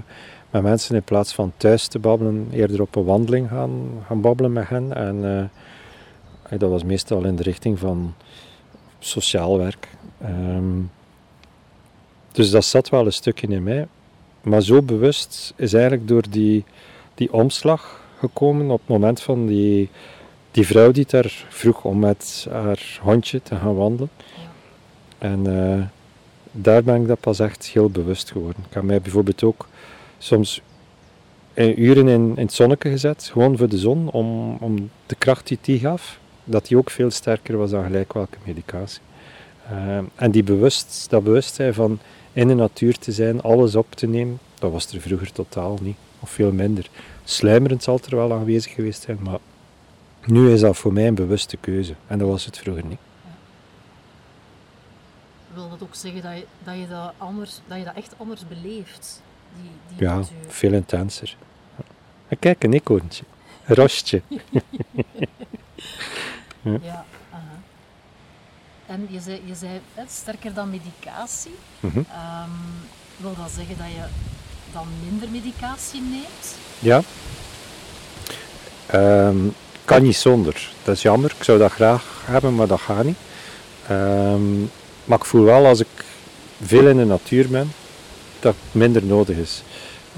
met 0.49 0.61
mensen 0.61 0.95
in 0.95 1.03
plaats 1.03 1.33
van 1.33 1.53
thuis 1.57 1.87
te 1.87 1.99
babbelen, 1.99 2.47
eerder 2.51 2.81
op 2.81 2.95
een 2.95 3.03
wandeling 3.03 3.49
gaan, 3.49 3.71
gaan 4.07 4.21
babbelen 4.21 4.53
met 4.53 4.69
hen. 4.69 4.93
En 4.95 5.49
eh, 6.49 6.59
dat 6.59 6.69
was 6.69 6.83
meestal 6.83 7.23
in 7.23 7.35
de 7.35 7.43
richting 7.43 7.79
van 7.79 8.13
sociaal 8.99 9.57
werk. 9.57 9.87
Ehm, 10.21 10.79
dus 12.31 12.49
dat 12.49 12.65
zat 12.65 12.89
wel 12.89 13.05
een 13.05 13.13
stukje 13.13 13.47
in 13.47 13.63
mij. 13.63 13.87
Maar 14.41 14.61
zo 14.61 14.81
bewust 14.81 15.53
is 15.55 15.73
eigenlijk 15.73 16.07
door 16.07 16.23
die, 16.29 16.63
die 17.15 17.33
omslag 17.33 18.01
gekomen 18.17 18.71
op 18.71 18.79
het 18.79 18.89
moment 18.89 19.21
van 19.21 19.45
die 19.45 19.89
die 20.53 20.67
vrouw 20.67 20.91
die 20.91 21.05
daar 21.07 21.45
vroeg 21.49 21.83
om 21.83 21.99
met 21.99 22.47
haar 22.49 22.99
hondje 23.01 23.41
te 23.41 23.55
gaan 23.55 23.75
wandelen. 23.75 24.09
En 25.17 25.47
eh, 25.47 25.85
daar 26.51 26.83
ben 26.83 27.01
ik 27.01 27.07
dat 27.07 27.19
pas 27.19 27.39
echt 27.39 27.65
heel 27.65 27.89
bewust 27.89 28.31
geworden. 28.31 28.63
Ik 28.67 28.73
heb 28.73 28.83
mij 28.83 29.01
bijvoorbeeld 29.01 29.43
ook 29.43 29.67
soms 30.17 30.61
uren 31.55 32.07
in, 32.07 32.33
in 32.35 32.43
het 32.45 32.53
zonnetje 32.53 32.89
gezet, 32.89 33.29
gewoon 33.31 33.57
voor 33.57 33.69
de 33.69 33.77
zon, 33.77 34.11
om, 34.11 34.57
om 34.59 34.89
de 35.05 35.15
kracht 35.15 35.47
die 35.47 35.57
die 35.61 35.79
gaf, 35.79 36.19
dat 36.43 36.67
die 36.67 36.77
ook 36.77 36.89
veel 36.89 37.11
sterker 37.11 37.57
was 37.57 37.71
dan 37.71 37.83
gelijk 37.83 38.13
welke 38.13 38.37
medicatie. 38.45 39.01
Eh, 39.69 39.97
en 40.15 40.31
die 40.31 40.43
bewust, 40.43 41.05
dat 41.09 41.23
bewustzijn 41.23 41.73
van 41.73 41.99
in 42.33 42.47
de 42.47 42.53
natuur 42.53 42.97
te 42.97 43.11
zijn, 43.11 43.41
alles 43.41 43.75
op 43.75 43.91
te 43.95 44.07
nemen, 44.07 44.39
dat 44.59 44.71
was 44.71 44.91
er 44.91 45.01
vroeger 45.01 45.31
totaal 45.31 45.77
niet, 45.81 45.97
of 46.19 46.29
veel 46.29 46.51
minder. 46.51 46.89
Sluimerend 47.23 47.83
zal 47.83 47.95
het 47.95 48.05
er 48.05 48.15
wel 48.15 48.33
aanwezig 48.33 48.73
geweest 48.73 49.01
zijn, 49.01 49.17
maar 49.21 49.39
nu 50.25 50.51
is 50.51 50.59
dat 50.61 50.77
voor 50.77 50.93
mij 50.93 51.07
een 51.07 51.15
bewuste 51.15 51.57
keuze. 51.57 51.95
En 52.07 52.17
dat 52.19 52.27
was 52.27 52.45
het 52.45 52.57
vroeger 52.57 52.85
niet. 52.85 52.99
Wil 55.53 55.69
dat 55.69 55.83
ook 55.83 55.95
zeggen 55.95 56.21
dat 56.21 56.33
je 56.35 56.45
dat, 56.63 56.75
je 56.75 56.87
dat, 56.87 57.13
anders, 57.17 57.59
dat, 57.67 57.77
je 57.77 57.83
dat 57.83 57.95
echt 57.95 58.13
anders 58.17 58.47
beleeft? 58.47 59.21
Die, 59.61 59.69
die 59.87 60.07
Ja, 60.07 60.15
natuur? 60.15 60.35
veel 60.47 60.73
intenser. 60.73 61.35
En 62.27 62.39
kijk, 62.39 62.63
een 62.63 62.73
eekhoorntje. 62.73 63.23
Een 63.65 63.75
rostje. 63.75 64.21
Ja, 66.81 67.05
aha. 67.31 67.59
En 68.85 69.07
je 69.09 69.19
zei, 69.19 69.41
je 69.45 69.55
zei 69.55 69.79
hè, 69.93 70.03
sterker 70.07 70.53
dan 70.53 70.69
medicatie. 70.69 71.55
Mhm. 71.79 71.97
Ehm, 72.11 72.49
wil 73.17 73.35
dat 73.35 73.51
zeggen 73.51 73.77
dat 73.77 73.87
je 73.87 74.03
dan 74.73 74.87
minder 75.03 75.29
medicatie 75.29 76.01
neemt? 76.01 76.57
Ja. 76.79 77.01
Ehm, 78.85 79.37
kan 79.85 80.03
niet 80.03 80.15
zonder. 80.15 80.71
Dat 80.83 80.95
is 80.95 81.01
jammer. 81.01 81.33
Ik 81.37 81.43
zou 81.43 81.57
dat 81.59 81.71
graag 81.71 82.21
hebben, 82.25 82.55
maar 82.55 82.67
dat 82.67 82.81
gaat 82.81 83.03
niet. 83.03 83.17
Ehm, 83.87 84.59
maar 85.05 85.17
ik 85.17 85.25
voel 85.25 85.43
wel 85.43 85.65
als 85.65 85.79
ik 85.79 85.87
veel 86.61 86.87
in 86.87 86.97
de 86.97 87.05
natuur 87.05 87.49
ben, 87.49 87.71
dat 88.39 88.55
het 88.63 88.73
minder 88.81 89.03
nodig 89.05 89.37
is. 89.37 89.63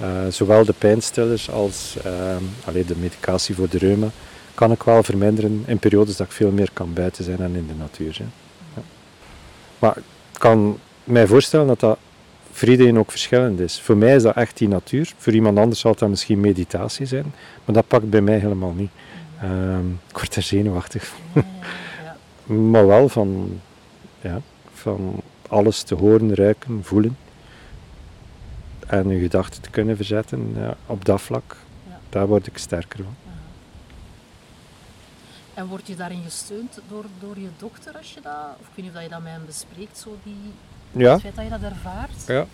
Eh, 0.02 0.08
zowel 0.30 0.66
de 0.66 0.74
pijnstillers 0.78 1.52
als 1.52 1.96
ehm, 2.04 2.44
allee, 2.66 2.86
de 2.86 2.96
medicatie 2.98 3.56
voor 3.56 3.70
de 3.70 3.78
reuma 3.78 4.08
kan 4.54 4.72
ik 4.72 4.84
wel 4.84 5.04
verminderen 5.04 5.64
in 5.66 5.80
periodes 5.80 6.16
dat 6.16 6.28
ik 6.28 6.34
veel 6.34 6.52
meer 6.52 6.70
kan 6.74 6.94
buiten 6.94 7.24
zijn 7.24 7.40
en 7.40 7.56
in 7.56 7.68
de 7.68 7.74
natuur. 7.74 8.18
Ja. 8.20 8.82
Maar 9.80 9.98
ik 9.98 10.40
kan 10.40 10.80
mij 11.04 11.28
voorstellen 11.28 11.68
dat 11.68 11.80
dat 11.80 11.98
voor 12.52 12.68
iedereen 12.68 13.00
ook 13.00 13.12
verschillend 13.12 13.60
is. 13.60 13.80
Voor 13.80 13.98
mij 13.98 14.16
is 14.16 14.24
dat 14.24 14.36
echt 14.36 14.58
die 14.58 14.68
natuur. 14.68 15.14
Voor 15.18 15.34
iemand 15.34 15.58
anders 15.58 15.80
zal 15.80 15.96
dat 15.96 16.10
misschien 16.10 16.40
meditatie 16.40 17.06
zijn. 17.06 17.34
Maar 17.66 17.76
dat 17.76 17.88
pakt 17.88 18.10
bij 18.10 18.22
mij 18.22 18.38
helemaal 18.38 18.74
niet. 18.74 18.90
Ehm, 19.50 19.90
ik 19.92 20.18
word 20.18 20.36
er 20.36 20.42
zenuwachtig 20.42 21.06
van. 21.06 21.20
Ja. 21.34 21.44
Maar 22.72 22.88
wel 22.88 23.10
van, 23.10 23.60
ja, 24.22 24.42
van 24.74 25.22
alles 25.50 25.82
te 25.84 25.96
horen, 25.96 26.36
ruiken, 26.36 26.84
voelen. 26.84 27.18
En 28.88 29.10
je 29.10 29.20
gedachten 29.20 29.62
te 29.62 29.70
kunnen 29.70 29.96
verzetten 29.96 30.54
ja, 30.58 30.76
op 30.86 31.06
dat 31.06 31.22
vlak. 31.22 31.56
Ja. 31.90 32.00
Daar 32.10 32.28
word 32.28 32.48
ik 32.48 32.58
sterker 32.58 33.04
van. 33.04 33.16
En 35.54 35.68
word 35.68 35.88
je 35.88 35.96
daarin 35.96 36.22
gesteund 36.24 36.80
door, 36.90 37.06
door 37.20 37.40
je 37.40 37.48
dokter 37.58 37.98
als 37.98 38.14
je 38.14 38.20
dat, 38.22 38.34
of 38.60 38.68
ik 38.68 38.72
weet 38.76 38.86
niet 38.86 38.88
of 38.88 38.94
dat 38.94 39.04
je 39.04 39.10
dat 39.10 39.22
met 39.22 39.32
hem 39.32 39.46
bespreekt, 39.46 39.98
zo 39.98 40.18
die, 40.24 40.36
Ja, 40.92 41.12
het 41.12 41.22
feit 41.22 41.36
dat 41.36 41.44
je 41.44 41.50
dat 41.50 41.62
ervaart? 41.72 42.24
ja. 42.28 42.46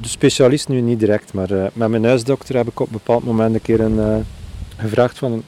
De 0.00 0.08
specialist 0.08 0.68
nu 0.68 0.80
niet 0.80 0.98
direct, 0.98 1.32
maar 1.32 1.50
eh, 1.50 1.66
met 1.72 1.88
mijn 1.88 2.04
huisdokter 2.04 2.56
heb 2.56 2.66
ik 2.68 2.80
op 2.80 2.86
een 2.86 2.92
bepaald 2.92 3.24
moment 3.24 3.54
een 3.54 3.62
keer 3.62 3.80
een, 3.80 3.98
eh, 3.98 4.16
gevraagd 4.76 5.18
van 5.18 5.42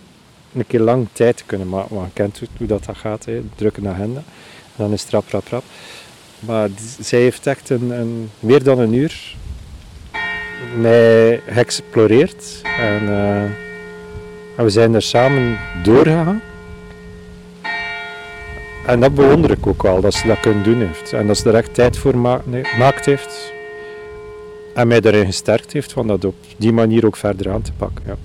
een, 0.54 0.66
keer 0.66 0.80
lang 0.80 1.06
tijd 1.12 1.36
te 1.36 1.44
kunnen 1.44 1.68
maken. 1.68 1.94
Want 1.94 2.06
je 2.06 2.12
kent 2.12 2.38
hoe, 2.38 2.66
dat, 2.66 2.84
dat 2.84 2.96
gaat, 2.96 3.24
hè. 3.24 3.42
druk 3.54 3.76
een 3.76 3.88
agenda. 3.88 4.22
En 4.76 4.84
dan 4.84 4.92
is 4.92 5.02
het 5.02 5.10
rap, 5.10 5.28
rap, 5.30 5.48
rap. 5.48 5.64
Maar 6.38 6.68
zij 7.00 7.20
heeft 7.20 7.46
echt 7.46 7.70
een, 7.70 8.30
meer 8.40 8.62
dan 8.62 8.78
een 8.78 8.92
uur 8.92 9.36
mij 10.76 11.40
geëxploreerd. 11.46 12.60
En, 12.78 13.00
eh, 14.56 14.64
we 14.64 14.70
zijn 14.70 14.94
er 14.94 15.02
samen 15.02 15.58
doorgegaan. 15.82 16.42
En 18.86 19.00
dat 19.00 19.14
bewonder 19.14 19.50
ik 19.50 19.66
ook 19.66 19.82
wel, 19.82 20.00
dat 20.00 20.14
ze 20.14 20.26
dat 20.26 20.40
kunnen 20.40 20.62
doen 20.62 20.80
heeft. 20.80 21.12
En 21.12 21.26
dat 21.26 21.38
ze 21.38 21.48
er 21.48 21.54
echt 21.54 21.74
tijd 21.74 21.98
voor 21.98 22.12
gemaakt 22.52 23.04
heeft. 23.04 23.52
En 24.74 24.88
mij 24.88 25.00
daarin 25.00 25.26
gesterkt 25.26 25.72
heeft 25.72 25.92
van 25.92 26.06
dat 26.06 26.24
op 26.24 26.34
die 26.56 26.72
manier 26.72 27.06
ook 27.06 27.16
verder 27.16 27.50
aan 27.50 27.62
te 27.62 27.72
pakken. 27.72 28.04
Ja. 28.06 28.16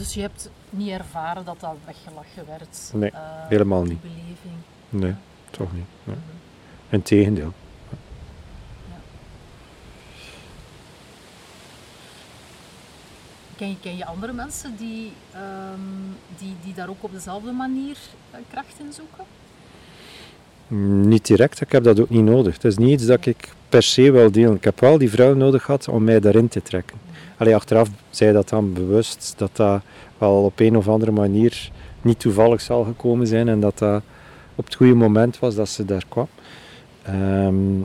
Dus 0.00 0.14
je 0.14 0.20
hebt 0.20 0.50
niet 0.70 0.88
ervaren 0.90 1.44
dat 1.44 1.60
dat 1.60 1.74
weggelachen 1.84 2.46
werd? 2.46 2.90
Nee, 2.94 3.10
eh, 3.10 3.20
helemaal 3.48 3.82
niet. 3.82 4.00
beleving. 4.02 4.54
Nee, 4.88 5.14
toch 5.50 5.72
niet. 5.72 5.84
Nee. 6.04 6.16
Mhm. 6.16 6.94
Integendeel. 6.94 7.52
Ken 13.56 13.68
je, 13.68 13.76
ken 13.80 13.96
je 13.96 14.06
andere 14.06 14.32
mensen 14.32 14.76
die, 14.78 15.12
ehm, 15.32 15.80
die, 16.38 16.54
die 16.64 16.74
daar 16.74 16.88
ook 16.88 17.02
op 17.02 17.12
dezelfde 17.12 17.52
manier 17.52 17.96
eh, 18.30 18.40
kracht 18.50 18.74
in 18.78 18.92
zoeken? 18.92 19.24
Mm, 20.68 21.08
Niet 21.08 21.26
direct, 21.26 21.60
ik 21.60 21.72
heb 21.72 21.84
dat 21.84 22.00
ook 22.00 22.10
niet 22.10 22.24
nodig. 22.24 22.54
Het 22.54 22.64
is 22.64 22.76
niet 22.76 22.90
iets 22.90 23.06
dat 23.06 23.26
ik 23.26 23.48
per 23.68 23.82
se 23.82 24.10
wil 24.10 24.30
delen. 24.30 24.54
Ik 24.56 24.64
heb 24.64 24.80
wel 24.80 24.98
die 24.98 25.10
vrouw 25.10 25.34
nodig 25.34 25.62
gehad 25.64 25.88
om 25.88 26.04
mij 26.04 26.20
daarin 26.20 26.48
te 26.48 26.62
trekken. 26.62 26.98
Allee, 27.40 27.54
achteraf 27.54 27.88
zei 28.10 28.32
dat 28.32 28.48
dan 28.48 28.72
bewust, 28.72 29.34
dat 29.36 29.56
dat 29.56 29.82
wel 30.18 30.44
op 30.44 30.60
een 30.60 30.76
of 30.76 30.88
andere 30.88 31.10
manier 31.10 31.70
niet 32.02 32.20
toevallig 32.20 32.60
zal 32.60 32.84
gekomen 32.84 33.26
zijn 33.26 33.48
en 33.48 33.60
dat 33.60 33.78
dat 33.78 34.02
op 34.54 34.64
het 34.64 34.74
goede 34.74 34.94
moment 34.94 35.38
was 35.38 35.54
dat 35.54 35.68
ze 35.68 35.84
daar 35.84 36.04
kwam. 36.08 36.28
Ehm, 37.02 37.78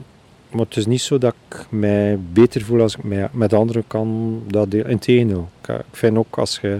maar 0.50 0.66
het 0.66 0.78
is 0.78 0.86
niet 0.86 1.02
zo 1.02 1.18
dat 1.18 1.36
ik 1.50 1.66
mij 1.70 2.20
beter 2.34 2.62
voel 2.62 2.82
als 2.82 2.96
ik 2.96 3.32
met 3.32 3.54
anderen 3.54 3.88
kan 3.88 4.42
dat 4.48 4.72
delen. 4.72 4.90
Integendeel, 4.90 5.50
ik, 5.62 5.68
ik 5.68 5.84
vind 5.92 6.18
ook 6.18 6.38
als 6.38 6.60
je 6.62 6.80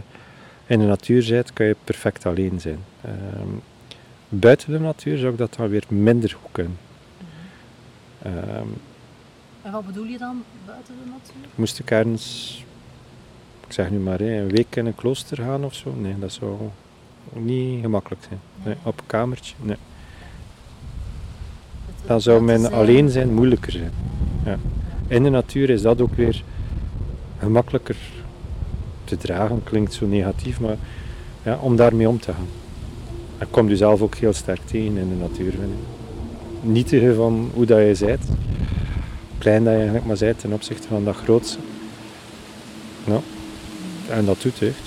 in 0.66 0.80
de 0.80 0.86
natuur 0.86 1.26
bent, 1.30 1.54
kan 1.54 1.66
je 1.66 1.76
perfect 1.84 2.26
alleen 2.26 2.60
zijn. 2.60 2.80
Ehm, 3.02 3.50
buiten 4.30 4.72
de 4.72 4.80
natuur 4.80 5.18
zou 5.18 5.32
ik 5.32 5.38
dat 5.38 5.56
dan 5.58 5.70
weer 5.70 5.84
minder 5.88 6.30
goed 6.42 6.52
kunnen. 6.52 6.78
Ehm, 8.22 8.68
En 9.66 9.72
wat 9.72 9.86
bedoel 9.86 10.04
je 10.06 10.18
dan 10.18 10.44
buiten 10.66 10.94
de 11.04 11.10
natuur? 11.10 11.50
moest 11.56 11.80
ik 11.80 11.92
ergens, 11.92 12.64
ik 13.68 13.74
zeg 13.74 13.90
nu 13.90 13.98
maar, 13.98 14.22
een 14.22 14.48
week 14.50 14.76
in 14.76 14.86
een 14.86 14.96
klooster 14.96 15.38
gaan 15.38 15.64
of 15.64 15.74
zo? 15.74 15.94
Nee, 15.98 16.20
dat 16.20 16.32
zou 16.32 16.56
niet 17.34 17.82
gemakkelijk 17.82 18.22
zijn. 18.28 18.40
Nee, 18.64 18.74
Nee. 18.74 18.84
op 18.84 19.00
een 19.00 19.06
kamertje? 19.06 19.56
Nee. 19.62 19.76
Dan 22.06 22.22
zou 22.22 22.42
mijn 22.44 22.60
zijn. 22.60 22.74
alleen 22.74 23.10
zijn 23.10 23.34
moeilijker 23.34 23.72
zijn. 23.72 23.92
Ja. 24.46 24.58
In 25.08 25.24
de 25.24 25.30
natuur 25.30 25.70
is 25.70 25.82
dat 25.82 26.02
ook 26.02 26.14
weer 26.16 26.44
gemakkelijker 27.40 27.98
te 29.04 29.18
dragen. 29.18 29.64
Klinkt 29.64 29.94
zo 29.94 30.06
negatief, 30.06 30.60
maar 30.60 30.78
ja, 31.44 31.58
om 31.62 31.76
daarmee 31.76 32.10
om 32.10 32.20
te 32.20 32.34
gaan. 32.34 32.48
Ik 33.40 33.48
kom 33.50 33.70
je 33.70 33.78
zelf 33.78 34.02
ook 34.02 34.16
heel 34.16 34.34
sterk 34.34 34.62
tegen 34.66 34.98
in 34.98 35.10
de 35.10 35.16
natuur. 35.16 35.52
Vind 35.52 35.64
ik. 35.64 36.70
Nietigen 36.70 37.16
van 37.16 37.50
hoe 37.54 37.66
dat 37.66 38.00
je 38.00 38.06
bent. 38.06 38.24
Klein 39.38 39.64
dat 39.64 39.72
je 39.74 39.78
eigenlijk 39.78 40.06
maar 40.08 40.18
bent 40.20 40.40
ten 40.40 40.54
opzichte 40.54 40.88
van 40.88 41.04
dat 41.04 41.16
grootste. 41.16 41.58
Ja. 43.04 43.20
En 44.10 44.26
dat 44.26 44.42
doet 44.42 44.60
deugd. 44.60 44.82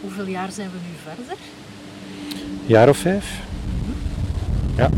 Hoeveel 0.00 0.26
jaar 0.26 0.52
zijn 0.52 0.68
we 0.70 0.76
nu 0.76 1.14
verder? 1.14 1.36
jaar 2.66 2.88
of 2.88 2.96
vijf. 2.96 3.40
Ja, 4.76 4.90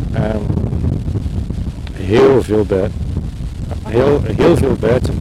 heel 1.93 2.43
veel 2.43 2.65
buiten. 2.65 2.99
Heel, 3.87 4.23
heel 4.23 4.57
veel 4.57 4.75
buiten. 4.81 5.15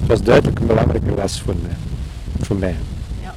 Het 0.00 0.06
was 0.08 0.22
duidelijk 0.22 0.58
een 0.58 0.66
belangrijke 0.66 1.14
les 1.14 1.40
voor 1.40 1.54
mij. 1.62 1.76
Voor 2.40 2.56
mij. 2.56 2.76
Ja. 3.22 3.34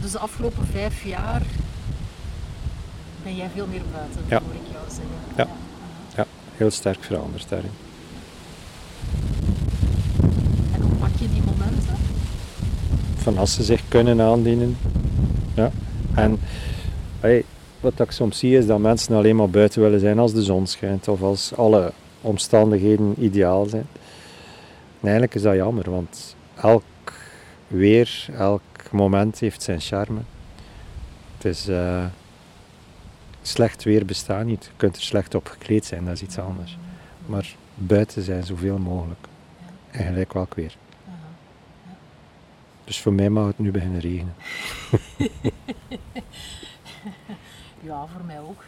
Dus 0.00 0.10
de 0.10 0.18
afgelopen 0.18 0.66
vijf 0.72 1.04
jaar 1.04 1.42
ben 3.22 3.36
jij 3.36 3.48
veel 3.54 3.66
meer 3.66 3.82
buiten, 3.92 4.20
Ja. 4.28 4.40
hoor 4.44 4.54
ik 4.54 4.72
jou 4.72 4.84
zeggen. 4.88 5.04
Ja. 5.36 5.44
Ja, 5.44 5.48
heel 6.56 6.70
sterk 6.70 7.04
veranderd 7.04 7.48
daarin. 7.48 7.70
En 10.74 10.80
hoe 10.80 10.94
pak 10.98 11.10
je 11.18 11.28
die 11.28 11.42
momenten? 11.42 11.96
Van 13.16 13.38
als 13.38 13.54
ze 13.54 13.62
zich 13.62 13.82
kunnen 13.88 14.20
aandienen. 14.20 14.76
Ja. 15.54 15.70
En 16.14 16.38
hey, 17.20 17.44
wat 17.80 18.00
ik 18.00 18.10
soms 18.10 18.38
zie 18.38 18.56
is 18.56 18.66
dat 18.66 18.78
mensen 18.78 19.16
alleen 19.16 19.36
maar 19.36 19.50
buiten 19.50 19.82
willen 19.82 20.00
zijn 20.00 20.18
als 20.18 20.32
de 20.32 20.42
zon 20.42 20.66
schijnt 20.66 21.08
of 21.08 21.22
als 21.22 21.52
alle 21.54 21.92
omstandigheden 22.20 23.14
ideaal 23.18 23.66
zijn. 23.66 23.86
En 25.00 25.02
eigenlijk 25.02 25.34
is 25.34 25.42
dat 25.42 25.54
jammer, 25.54 25.90
want 25.90 26.36
elk 26.60 26.82
weer, 27.66 28.26
elk 28.38 28.62
moment 28.90 29.38
heeft 29.38 29.62
zijn 29.62 29.80
charme. 29.80 30.20
Het 31.36 31.44
is 31.44 31.68
eh, 31.68 32.04
slecht 33.46 33.84
weer 33.84 34.04
bestaat 34.04 34.44
niet. 34.44 34.64
Je 34.64 34.70
kunt 34.76 34.96
er 34.96 35.02
slecht 35.02 35.34
op 35.34 35.46
gekleed 35.46 35.84
zijn, 35.84 36.04
dat 36.04 36.14
is 36.14 36.22
iets 36.22 36.38
anders. 36.38 36.78
Maar 37.26 37.54
buiten 37.74 38.22
zijn 38.22 38.44
zoveel 38.44 38.78
mogelijk. 38.78 39.26
En 39.90 40.06
gelijk 40.06 40.32
welk 40.32 40.54
weer. 40.54 40.76
Dus 42.84 43.00
voor 43.00 43.12
mij 43.12 43.30
mag 43.30 43.46
het 43.46 43.58
nu 43.58 43.70
beginnen 43.70 44.00
regenen. 44.00 44.34
Ja, 47.86 48.06
voor 48.06 48.24
mij 48.24 48.40
ook. 48.40 48.64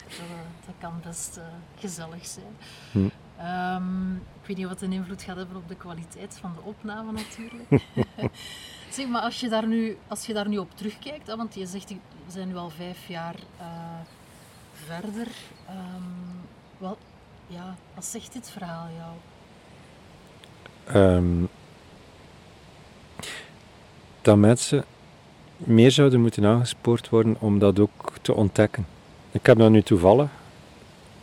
Dat, 0.66 0.74
eh, 0.74 0.80
kan 0.80 1.00
best 1.04 1.36
eh, 1.36 1.44
gezellig 1.78 2.26
zijn. 2.26 2.56
Hm. 2.92 3.08
Ehm, 3.36 4.14
ik 4.14 4.46
weet 4.46 4.56
niet 4.56 4.66
wat 4.66 4.82
een 4.82 4.92
invloed 4.92 5.22
gaat 5.22 5.36
hebben 5.36 5.56
op 5.56 5.68
de 5.68 5.76
kwaliteit 5.76 6.38
van 6.40 6.52
de 6.54 6.62
opname 6.62 7.12
natuurlijk. 7.12 7.84
zeg, 8.90 9.08
maar 9.08 9.22
als 9.22 9.40
je, 9.40 9.48
daar 9.48 9.66
nu, 9.66 9.98
als 10.08 10.26
je 10.26 10.32
daar 10.32 10.48
nu 10.48 10.58
op 10.58 10.70
terugkijkt, 10.74 11.34
want 11.34 11.54
je 11.54 11.66
zegt 11.66 11.88
we 11.88 11.96
zijn 12.26 12.48
nu 12.48 12.56
al 12.56 12.70
vijf 12.70 13.08
jaar 13.08 13.34
eh, 13.58 13.66
verder. 14.86 15.26
ehm, 15.66 16.02
wat, 16.78 16.98
ja, 17.46 17.76
wat 17.94 18.04
zegt 18.04 18.32
dit 18.32 18.50
verhaal 18.50 18.86
jou? 18.96 19.12
Ehm, 20.84 21.44
dat 24.22 24.36
mensen 24.36 24.84
meer 25.56 25.90
zouden 25.90 26.20
moeten 26.20 26.44
aangespoord 26.44 27.08
worden 27.08 27.36
om 27.38 27.58
dat 27.58 27.78
ook 27.78 28.14
te 28.22 28.34
ontdekken. 28.34 28.86
Ik 29.30 29.46
heb 29.46 29.58
dat 29.58 29.70
nu 29.70 29.82
toevallig, 29.82 30.30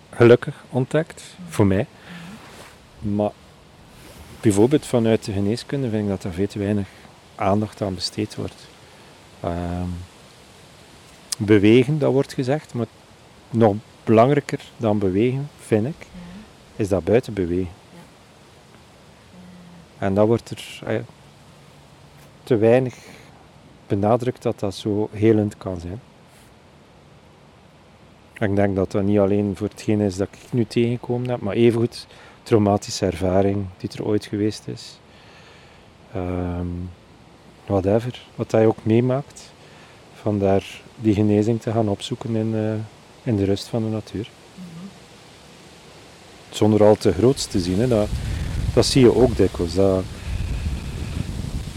gelukkig, 0.09 0.63
ontdekt, 0.69 1.23
voor 1.49 1.65
mij. 1.65 1.87
Maar 2.99 3.31
bijvoorbeeld 4.41 4.85
vanuit 4.85 5.25
de 5.25 5.31
geneeskunde 5.31 5.89
vind 5.89 6.03
ik 6.03 6.09
dat 6.09 6.23
er 6.23 6.33
veel 6.33 6.47
te 6.47 6.59
weinig 6.59 6.87
aandacht 7.35 7.81
aan 7.81 7.95
besteed 7.95 8.35
wordt. 8.35 8.67
Ehm, 9.39 9.89
bewegen, 11.37 11.99
dat 11.99 12.11
wordt 12.11 12.33
gezegd, 12.33 12.73
maar 12.73 12.85
nog 13.49 13.75
belangrijker 14.03 14.61
dan 14.77 14.99
bewegen, 14.99 15.49
vind 15.59 15.87
ik, 15.87 16.07
is 16.75 16.89
dat 16.89 17.03
buiten 17.03 17.33
bewegen. 17.33 17.73
En 19.97 20.13
dat 20.13 20.27
wordt 20.27 20.49
er 20.49 20.81
eh, 20.85 20.99
te 22.43 22.55
weinig 22.57 22.95
benadrukt 23.87 24.41
dat 24.41 24.59
dat 24.59 24.75
zo 24.75 25.09
helend 25.11 25.57
kan 25.57 25.79
zijn. 25.79 26.01
En 28.33 28.49
ik 28.49 28.55
denk 28.55 28.75
dat 28.75 28.91
dat 28.91 29.03
niet 29.03 29.19
alleen 29.19 29.55
voor 29.55 29.67
hetgeen 29.67 29.99
is 29.99 30.15
dat 30.15 30.27
ik 30.27 30.51
nu 30.51 30.65
tegengekomen 30.65 31.29
heb, 31.29 31.41
maar 31.41 31.55
evengoed 31.55 32.07
traumatische 32.43 33.05
ervaring 33.05 33.65
die 33.77 33.89
er 33.91 34.05
ooit 34.05 34.25
geweest 34.25 34.67
is. 34.67 34.99
Ehm, 36.13 36.67
whatever, 37.65 38.25
wat 38.35 38.51
hij 38.51 38.65
ook 38.65 38.77
meemaakt. 38.83 39.53
Vandaar 40.13 40.81
die 40.95 41.13
genezing 41.13 41.61
te 41.61 41.71
gaan 41.71 41.89
opzoeken 41.89 42.35
in, 42.35 42.55
eh, 42.55 42.73
in 43.25 43.35
de 43.35 43.43
rust 43.43 43.67
van 43.67 43.83
de 43.83 43.89
natuur. 43.89 44.29
Zonder 46.49 46.83
al 46.83 46.95
te 46.95 47.13
groots 47.13 47.45
te 47.45 47.59
zien. 47.59 47.79
Hè. 47.79 47.87
Dat, 47.87 48.07
dat 48.73 48.85
zie 48.85 49.01
je 49.01 49.15
ook 49.15 49.37
dikwijls. 49.37 49.73
Dat, 49.73 50.03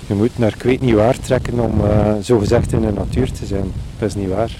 je 0.06 0.14
moet 0.14 0.38
naar 0.38 0.54
ik 0.54 0.62
weet 0.62 0.80
niet 0.80 0.94
waar 0.94 1.18
trekken 1.18 1.58
om 1.60 1.80
uh, 1.80 2.14
zogezegd 2.20 2.72
in 2.72 2.80
de 2.80 2.92
natuur 2.92 3.32
te 3.32 3.46
zijn. 3.46 3.72
Dat 3.98 4.08
is 4.08 4.14
niet 4.14 4.28
waar. 4.28 4.56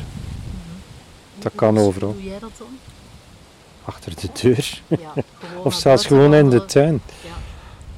Dat 1.38 1.52
kan 1.54 1.76
Hoe 1.76 1.86
overal. 1.86 2.12
Doe 2.12 2.24
jij 2.24 2.38
dat 2.38 2.50
dan? 2.58 2.68
Achter 3.84 4.12
de 4.20 4.28
deur. 4.42 4.82
Ja, 4.86 5.12
Of 5.64 5.74
zelfs 5.74 6.06
gewoon 6.06 6.34
in 6.34 6.50
de 6.50 6.64
tuin. 6.64 7.00
Ja, 7.24 7.30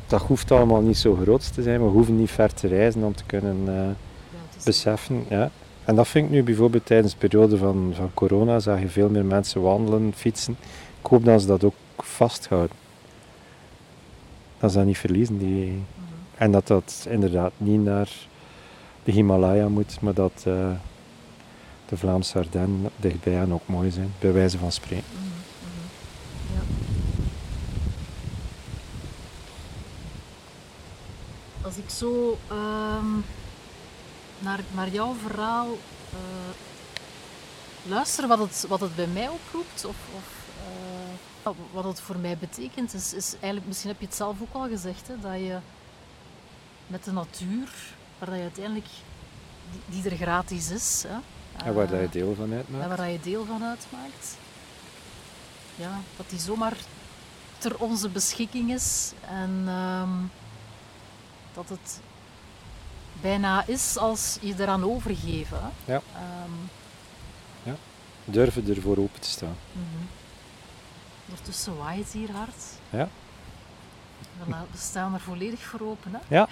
Dat 0.06 0.22
hoeft 0.22 0.50
allemaal 0.50 0.80
niet 0.80 0.98
zo 0.98 1.18
groot 1.22 1.54
te 1.54 1.62
zijn. 1.62 1.82
We 1.82 1.88
hoeven 1.88 2.16
niet 2.16 2.30
ver 2.30 2.54
te 2.54 2.68
reizen 2.68 3.02
om 3.02 3.14
te 3.14 3.24
kunnen 3.26 3.62
eh, 3.66 4.64
beseffen. 4.64 5.24
Ja. 5.28 5.50
En 5.84 5.94
dat 5.94 6.08
vind 6.08 6.26
ik 6.26 6.30
nu 6.30 6.42
bijvoorbeeld 6.42 6.86
tijdens 6.86 7.12
de 7.12 7.18
periode 7.18 7.56
van, 7.56 7.92
van 7.94 8.10
corona, 8.14 8.58
zag 8.58 8.80
je 8.80 8.88
veel 8.88 9.08
meer 9.08 9.24
mensen 9.24 9.62
wandelen, 9.62 10.12
fietsen. 10.16 10.56
Ik 11.00 11.06
hoop 11.06 11.24
dat 11.24 11.40
ze 11.40 11.46
dat 11.46 11.64
ook 11.64 11.74
vasthouden. 11.98 12.76
Dat 14.58 14.70
ze 14.70 14.76
dat 14.76 14.86
niet 14.86 14.98
verliezen. 14.98 15.38
Die... 15.38 15.66
Mhm. 15.66 15.82
En 16.34 16.50
dat 16.50 16.66
dat 16.66 17.06
inderdaad 17.08 17.52
niet 17.56 17.84
naar 17.84 18.08
de 19.04 19.12
Himalaya 19.12 19.68
moet, 19.68 20.00
maar 20.00 20.14
dat 20.14 20.32
eh, 20.46 20.70
de 21.88 21.96
Vlaamse 21.96 22.38
Ardennen 22.38 22.90
dichtbij 22.96 23.32
hen 23.32 23.52
ook 23.52 23.66
mooi 23.66 23.90
zijn, 23.90 24.12
bij 24.18 24.32
wijze 24.32 24.58
van 24.58 24.72
spreken. 24.72 25.04
Mhm, 25.12 25.24
mhm. 25.24 26.54
Ja. 26.54 26.60
Als 31.62 31.76
ik 31.76 31.90
zo 31.90 32.38
ehm, 32.48 33.06
naar, 34.40 34.60
naar 34.74 34.88
jouw 34.88 35.14
verhaal 35.14 35.68
eh, 36.12 36.18
luister, 37.82 38.26
wat 38.26 38.38
het, 38.38 38.64
wat 38.68 38.80
het 38.80 38.96
bij 38.96 39.06
mij 39.06 39.28
oproept, 39.28 39.84
of, 39.84 39.96
of 40.16 40.24
eh, 41.42 41.50
wat 41.72 41.84
het 41.84 42.00
voor 42.00 42.18
mij 42.18 42.36
betekent, 42.36 42.94
is, 42.94 43.14
is 43.14 43.32
eigenlijk, 43.32 43.66
misschien 43.66 43.90
heb 43.90 44.00
je 44.00 44.06
het 44.06 44.14
zelf 44.14 44.40
ook 44.40 44.52
al 44.52 44.68
gezegd, 44.68 45.08
hè, 45.08 45.20
dat 45.20 45.32
je 45.34 45.58
met 46.86 47.04
de 47.04 47.12
natuur, 47.12 47.68
waar 48.18 48.36
je 48.36 48.42
uiteindelijk, 48.42 48.88
die, 49.70 50.02
die 50.02 50.10
er 50.10 50.16
gratis 50.16 50.70
is, 50.70 51.04
hè, 51.08 51.18
En 51.66 51.74
waar 51.74 51.86
dat 51.86 51.98
je 51.98 52.06
eh, 52.06 52.12
deel 52.12 52.34
van 52.34 52.50
en 52.52 52.56
uitmaakt. 52.56 52.96
waar 52.96 53.10
je 53.10 53.20
deel 53.20 53.44
van 53.44 53.64
uitmaakt. 53.64 54.36
Ja, 55.76 56.00
dat 56.16 56.30
die 56.30 56.38
zomaar 56.38 56.76
ter 57.58 57.78
onze 57.78 58.08
beschikking 58.08 58.72
is 58.72 59.12
en 59.28 59.64
ehm, 59.66 60.10
dat 61.54 61.68
het 61.68 62.00
bijna 63.20 63.66
is 63.66 63.96
als 63.96 64.38
je 64.40 64.54
eraan 64.58 64.84
overgeven. 64.84 65.72
Ja. 65.84 66.00
Ehm, 66.14 66.50
Durven 68.24 68.68
ervoor 68.76 68.96
open 68.98 69.20
te 69.20 69.28
staan. 69.28 69.56
mhm. 69.72 70.04
Ondertussen 71.28 71.76
waait 71.76 72.04
het 72.04 72.12
hier 72.12 72.30
hard. 72.32 72.62
Ja. 72.90 73.08
We 74.44 74.50
la- 74.50 74.64
we 74.70 74.78
staan 74.78 75.14
er 75.14 75.20
volledig 75.20 75.60
voor 75.60 75.80
open, 75.80 76.12
hè? 76.14 76.18
Ja. 76.36 76.48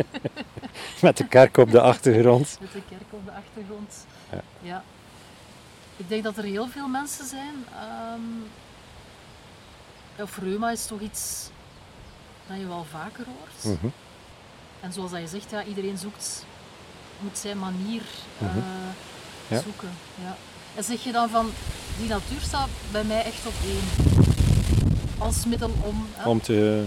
Met 1.02 1.16
de 1.16 1.26
kerk 1.28 1.56
op 1.56 1.70
de 1.70 1.80
achtergrond. 1.80 2.58
met 2.60 2.72
de 2.72 2.82
kerk 2.88 3.02
op 3.10 3.24
de 3.24 3.32
achtergrond. 3.32 4.06
Ja. 4.32 4.40
Ja. 4.62 4.82
Ik 5.96 6.08
denk 6.08 6.22
dat 6.24 6.36
er 6.36 6.44
heel 6.44 6.68
veel 6.68 6.88
mensen 6.88 7.26
zijn. 7.26 7.54
of 10.20 10.38
reuma 10.38 10.70
is 10.70 10.86
toch 10.86 11.00
iets 11.00 11.50
dat 12.46 12.58
je 12.58 12.66
wel 12.66 12.84
vaker 12.90 13.24
hoort. 13.26 13.78
Mhm. 13.78 13.88
En 14.80 14.92
zoals 14.92 15.10
dat 15.10 15.20
je 15.20 15.26
zegt, 15.28 15.50
ja, 15.50 15.64
iedereen 15.64 15.98
zoekt, 15.98 16.44
moet 17.20 17.38
zijn 17.38 17.58
manier 17.58 18.02
eh, 18.38 18.46
Mhm. 18.48 18.58
Ja. 19.48 19.60
zoeken. 19.60 19.90
Ja. 20.22 20.36
En 20.74 20.84
zeg 20.84 21.04
je 21.04 21.12
dan 21.12 21.28
van, 21.28 21.50
die 21.98 22.08
natuur 22.08 22.40
staat 22.40 22.68
bij 22.92 23.04
mij 23.04 23.24
echt 23.24 23.46
op 23.46 23.52
één. 23.64 24.06
Als 25.18 25.44
middel 25.44 25.70
om... 25.84 26.06
Om 26.24 26.40
te, 26.40 26.84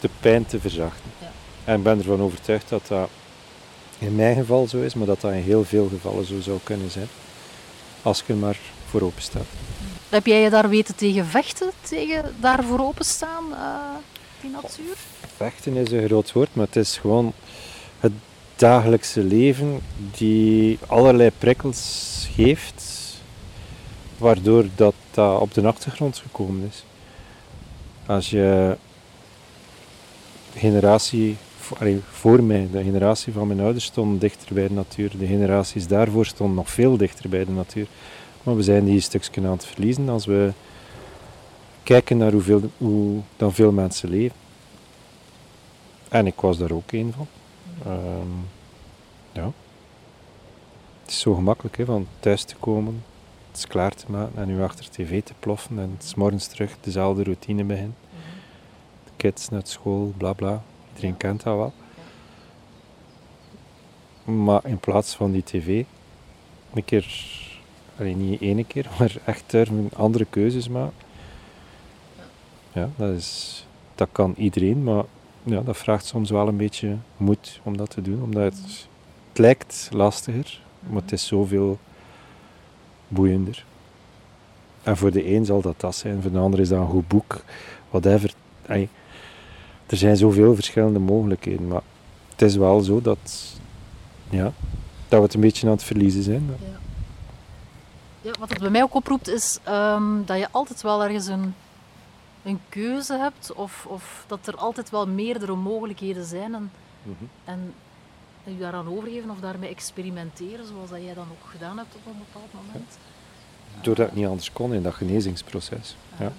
de 0.00 0.10
pijn 0.20 0.46
te 0.46 0.60
verzachten. 0.60 1.10
Ja. 1.20 1.30
En 1.64 1.76
ik 1.76 1.82
ben 1.82 1.98
ervan 1.98 2.20
overtuigd 2.20 2.68
dat 2.68 2.86
dat 2.86 3.08
in 3.98 4.14
mijn 4.16 4.36
geval 4.36 4.68
zo 4.68 4.76
is, 4.82 4.94
maar 4.94 5.06
dat 5.06 5.20
dat 5.20 5.32
in 5.32 5.42
heel 5.42 5.64
veel 5.64 5.88
gevallen 5.88 6.24
zo 6.26 6.40
zou 6.40 6.58
kunnen 6.62 6.90
zijn. 6.90 7.08
Als 8.02 8.22
je 8.26 8.32
er 8.32 8.38
maar 8.38 8.58
voor 8.90 9.00
open 9.00 9.22
staat. 9.22 9.46
Heb 10.08 10.26
jij 10.26 10.40
je 10.40 10.50
daar 10.50 10.68
weten 10.68 10.94
tegen 10.96 11.26
vechten, 11.26 11.70
tegen 11.88 12.34
daarvoor 12.40 12.80
openstaan, 12.80 13.44
eh 13.54 13.68
die 14.40 14.50
natuur? 14.50 14.96
Vechten 15.36 15.76
is 15.76 15.90
een 15.90 16.06
groot 16.06 16.32
woord, 16.32 16.48
maar 16.52 16.66
het 16.66 16.76
is 16.76 16.98
gewoon 16.98 17.32
het 18.00 18.12
dagelijkse 18.56 19.22
leven 19.22 19.80
die 20.16 20.78
allerlei 20.86 21.30
prikkels 21.38 22.28
geeft, 22.34 22.84
waardoor 24.18 24.64
dat, 24.74 24.94
dat 25.10 25.40
op 25.40 25.54
de 25.54 25.66
achtergrond 25.66 26.18
gekomen 26.18 26.68
is. 26.68 26.84
Als 28.06 28.30
je 28.30 28.76
generatie 30.54 31.36
voor, 32.10 32.42
mij, 32.42 32.68
de 32.72 32.82
generatie 32.82 33.32
van 33.32 33.46
mijn 33.46 33.60
ouders 33.60 33.84
stond 33.84 34.20
dichter 34.20 34.54
bij 34.54 34.68
de 34.68 34.74
natuur, 34.74 35.10
de 35.18 35.26
generaties 35.26 35.86
daarvoor 35.86 36.26
stonden 36.26 36.56
nog 36.56 36.70
veel 36.70 36.96
dichter 36.96 37.28
bij 37.28 37.44
de 37.44 37.50
natuur. 37.50 37.86
Maar 38.42 38.56
we 38.56 38.62
zijn 38.62 38.84
die 38.84 38.94
een 38.94 39.02
stukje 39.02 39.40
aan 39.40 39.50
het 39.50 39.66
verliezen 39.66 40.08
als 40.08 40.26
we 40.26 40.52
kijken 41.82 42.16
naar 42.16 42.32
hoeveel, 42.32 42.62
hoe 42.78 43.20
dan 43.36 43.52
veel 43.52 43.72
mensen 43.72 44.08
leven. 44.08 44.36
En 46.08 46.26
ik 46.26 46.40
was 46.40 46.58
daar 46.58 46.70
ook 46.70 46.92
een 46.92 47.12
van. 47.16 47.26
Ehm, 47.84 48.28
ja. 49.32 49.50
Het 51.02 51.10
is 51.10 51.20
zo 51.20 51.34
gemakkelijk 51.34 51.76
hè, 51.76 51.84
van 51.84 52.06
thuis 52.20 52.44
te 52.44 52.54
komen, 52.60 53.04
het 53.48 53.56
is 53.58 53.66
klaar 53.66 53.94
te 53.94 54.04
maken 54.08 54.38
en 54.42 54.46
nu 54.48 54.62
achter 54.62 54.90
tv 54.90 55.22
te 55.22 55.32
ploffen 55.40 55.78
en 55.78 55.96
s 55.98 56.14
morgens 56.14 56.46
terug 56.46 56.76
dezelfde 56.80 57.22
routine 57.22 57.64
beginnen. 57.64 57.96
De 59.04 59.10
kids 59.16 59.48
naar 59.48 59.60
school, 59.64 60.12
bla 60.16 60.32
bla. 60.32 60.62
Iedereen 60.88 61.10
Ja. 61.10 61.16
kent 61.16 61.42
dat 61.42 61.56
wel. 61.56 61.72
Maar 64.44 64.60
in 64.66 64.78
plaats 64.78 65.14
van 65.14 65.32
die 65.32 65.42
tv, 65.42 65.84
een 66.74 66.84
keer, 66.84 67.06
allee, 67.98 68.14
niet 68.16 68.40
ene 68.40 68.64
keer, 68.64 68.88
maar 68.98 69.16
echt 69.24 69.44
durven 69.46 69.90
andere 69.96 70.26
keuzes 70.30 70.68
maken. 70.68 70.94
Ja, 72.72 72.88
dat, 72.96 73.16
is, 73.16 73.66
dat 73.94 74.08
kan 74.12 74.34
iedereen, 74.36 74.82
maar 74.82 75.04
ja, 75.42 75.60
dat 75.60 75.76
vraagt 75.76 76.06
soms 76.06 76.30
wel 76.30 76.48
een 76.48 76.56
beetje 76.56 76.96
moed 77.16 77.60
om 77.62 77.76
dat 77.76 77.90
te 77.90 78.02
doen. 78.02 78.22
Omdat 78.22 78.42
het, 78.42 78.88
lijkt 79.32 79.88
lastiger, 79.92 80.60
maar 80.80 81.02
het 81.02 81.12
is 81.12 81.26
zoveel 81.26 81.78
boeiender. 83.08 83.64
En 84.82 84.96
voor 84.96 85.10
de 85.10 85.34
een 85.34 85.44
zal 85.44 85.60
dat 85.60 85.80
dat 85.80 85.94
zijn, 85.94 86.22
voor 86.22 86.32
de 86.32 86.38
ander 86.38 86.60
is 86.60 86.68
dat 86.68 86.80
een 86.80 86.86
goed 86.86 87.08
boek, 87.08 87.42
whatever. 87.90 88.34
Er 89.86 89.96
zijn 89.96 90.16
zoveel 90.16 90.54
verschillende 90.54 90.98
mogelijkheden. 90.98 91.68
Maar 91.68 91.82
het 92.30 92.42
is 92.42 92.56
wel 92.56 92.80
zo 92.80 93.00
dat, 93.00 93.58
ja, 94.28 94.52
dat 95.08 95.18
we 95.18 95.24
het 95.24 95.34
een 95.34 95.40
beetje 95.40 95.66
aan 95.66 95.72
het 95.72 95.82
verliezen 95.82 96.22
zijn. 96.22 96.56
Ja. 96.60 96.78
Ja, 98.22 98.32
wat 98.38 98.48
het 98.48 98.58
bij 98.58 98.70
mij 98.70 98.82
ook 98.82 98.94
oproept 98.94 99.28
is 99.28 99.58
ehm, 99.62 100.24
dat 100.24 100.38
je 100.38 100.48
altijd 100.50 100.82
wel 100.82 101.04
ergens 101.04 101.26
een, 101.26 101.54
een 102.42 102.60
keuze 102.68 103.16
hebt 103.18 103.52
of, 103.52 103.86
of 103.86 104.24
dat 104.26 104.46
er 104.46 104.56
altijd 104.56 104.90
wel 104.90 105.06
meerdere 105.06 105.54
mogelijkheden 105.54 106.24
zijn 106.24 106.54
en, 106.54 106.70
Mhm. 107.02 107.24
en 107.44 107.74
je 108.44 108.58
daaraan 108.58 108.88
overgeven 108.88 109.30
of 109.30 109.40
daarmee 109.40 109.70
experimenteren 109.70 110.66
zoals 110.66 110.90
dat 110.90 111.02
jij 111.02 111.14
dan 111.14 111.26
ook 111.30 111.50
gedaan 111.50 111.76
hebt 111.78 111.94
op 111.94 112.06
een 112.06 112.18
bepaald 112.32 112.52
moment. 112.66 112.98
Doordat 113.82 114.06
het 114.06 114.14
niet 114.16 114.26
anders 114.26 114.52
kon 114.52 114.74
in 114.74 114.82
dat 114.82 114.94
genezingsproces. 114.94 115.96
Ja. 116.18 116.32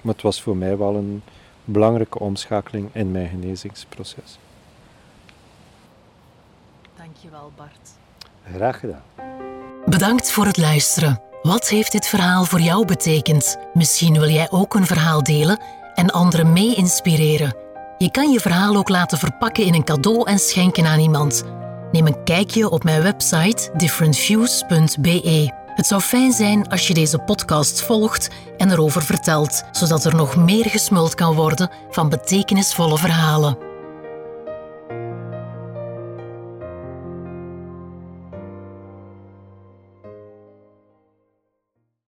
Maar 0.00 0.12
het 0.14 0.22
was 0.22 0.42
voor 0.42 0.56
mij 0.56 0.76
wel 0.78 0.94
een 0.94 1.22
belangrijke 1.64 2.18
omschakeling 2.18 2.88
in 2.92 3.10
mijn 3.10 3.28
genezingsproces. 3.28 4.38
Dankjewel 6.96 7.52
Bart. 7.56 7.90
Graag 8.54 8.78
gedaan. 8.80 9.02
Bedankt 9.86 10.30
voor 10.30 10.46
het 10.46 10.56
luisteren. 10.56 11.20
Wat 11.42 11.68
heeft 11.68 11.92
dit 11.92 12.06
verhaal 12.06 12.44
voor 12.44 12.60
jou 12.60 12.86
betekend? 12.86 13.56
Misschien 13.74 14.18
wil 14.18 14.28
jij 14.28 14.50
ook 14.50 14.74
een 14.74 14.86
verhaal 14.86 15.22
delen 15.22 15.62
en 15.94 16.10
anderen 16.10 16.52
mee 16.52 16.74
inspireren. 16.74 17.56
Je 17.98 18.10
kan 18.10 18.30
je 18.30 18.40
verhaal 18.40 18.76
ook 18.76 18.88
laten 18.88 19.18
verpakken 19.18 19.64
in 19.64 19.74
een 19.74 19.84
cadeau 19.84 20.28
en 20.28 20.38
schenken 20.38 20.86
aan 20.86 20.98
iemand. 20.98 21.44
Neem 21.92 22.06
een 22.06 22.24
kijkje 22.24 22.70
op 22.70 22.84
mijn 22.84 23.02
website 23.02 23.70
differentviews.be. 23.76 25.52
Het 25.74 25.86
zou 25.86 26.00
fijn 26.00 26.32
zijn 26.32 26.68
als 26.68 26.88
je 26.88 26.94
deze 26.94 27.18
podcast 27.18 27.82
volgt 27.82 28.30
en 28.56 28.70
erover 28.70 29.02
vertelt, 29.02 29.62
zodat 29.72 30.04
er 30.04 30.14
nog 30.14 30.36
meer 30.36 30.68
gesmuld 30.68 31.14
kan 31.14 31.34
worden 31.34 31.70
van 31.90 32.08
betekenisvolle 32.08 32.98
verhalen. 32.98 33.71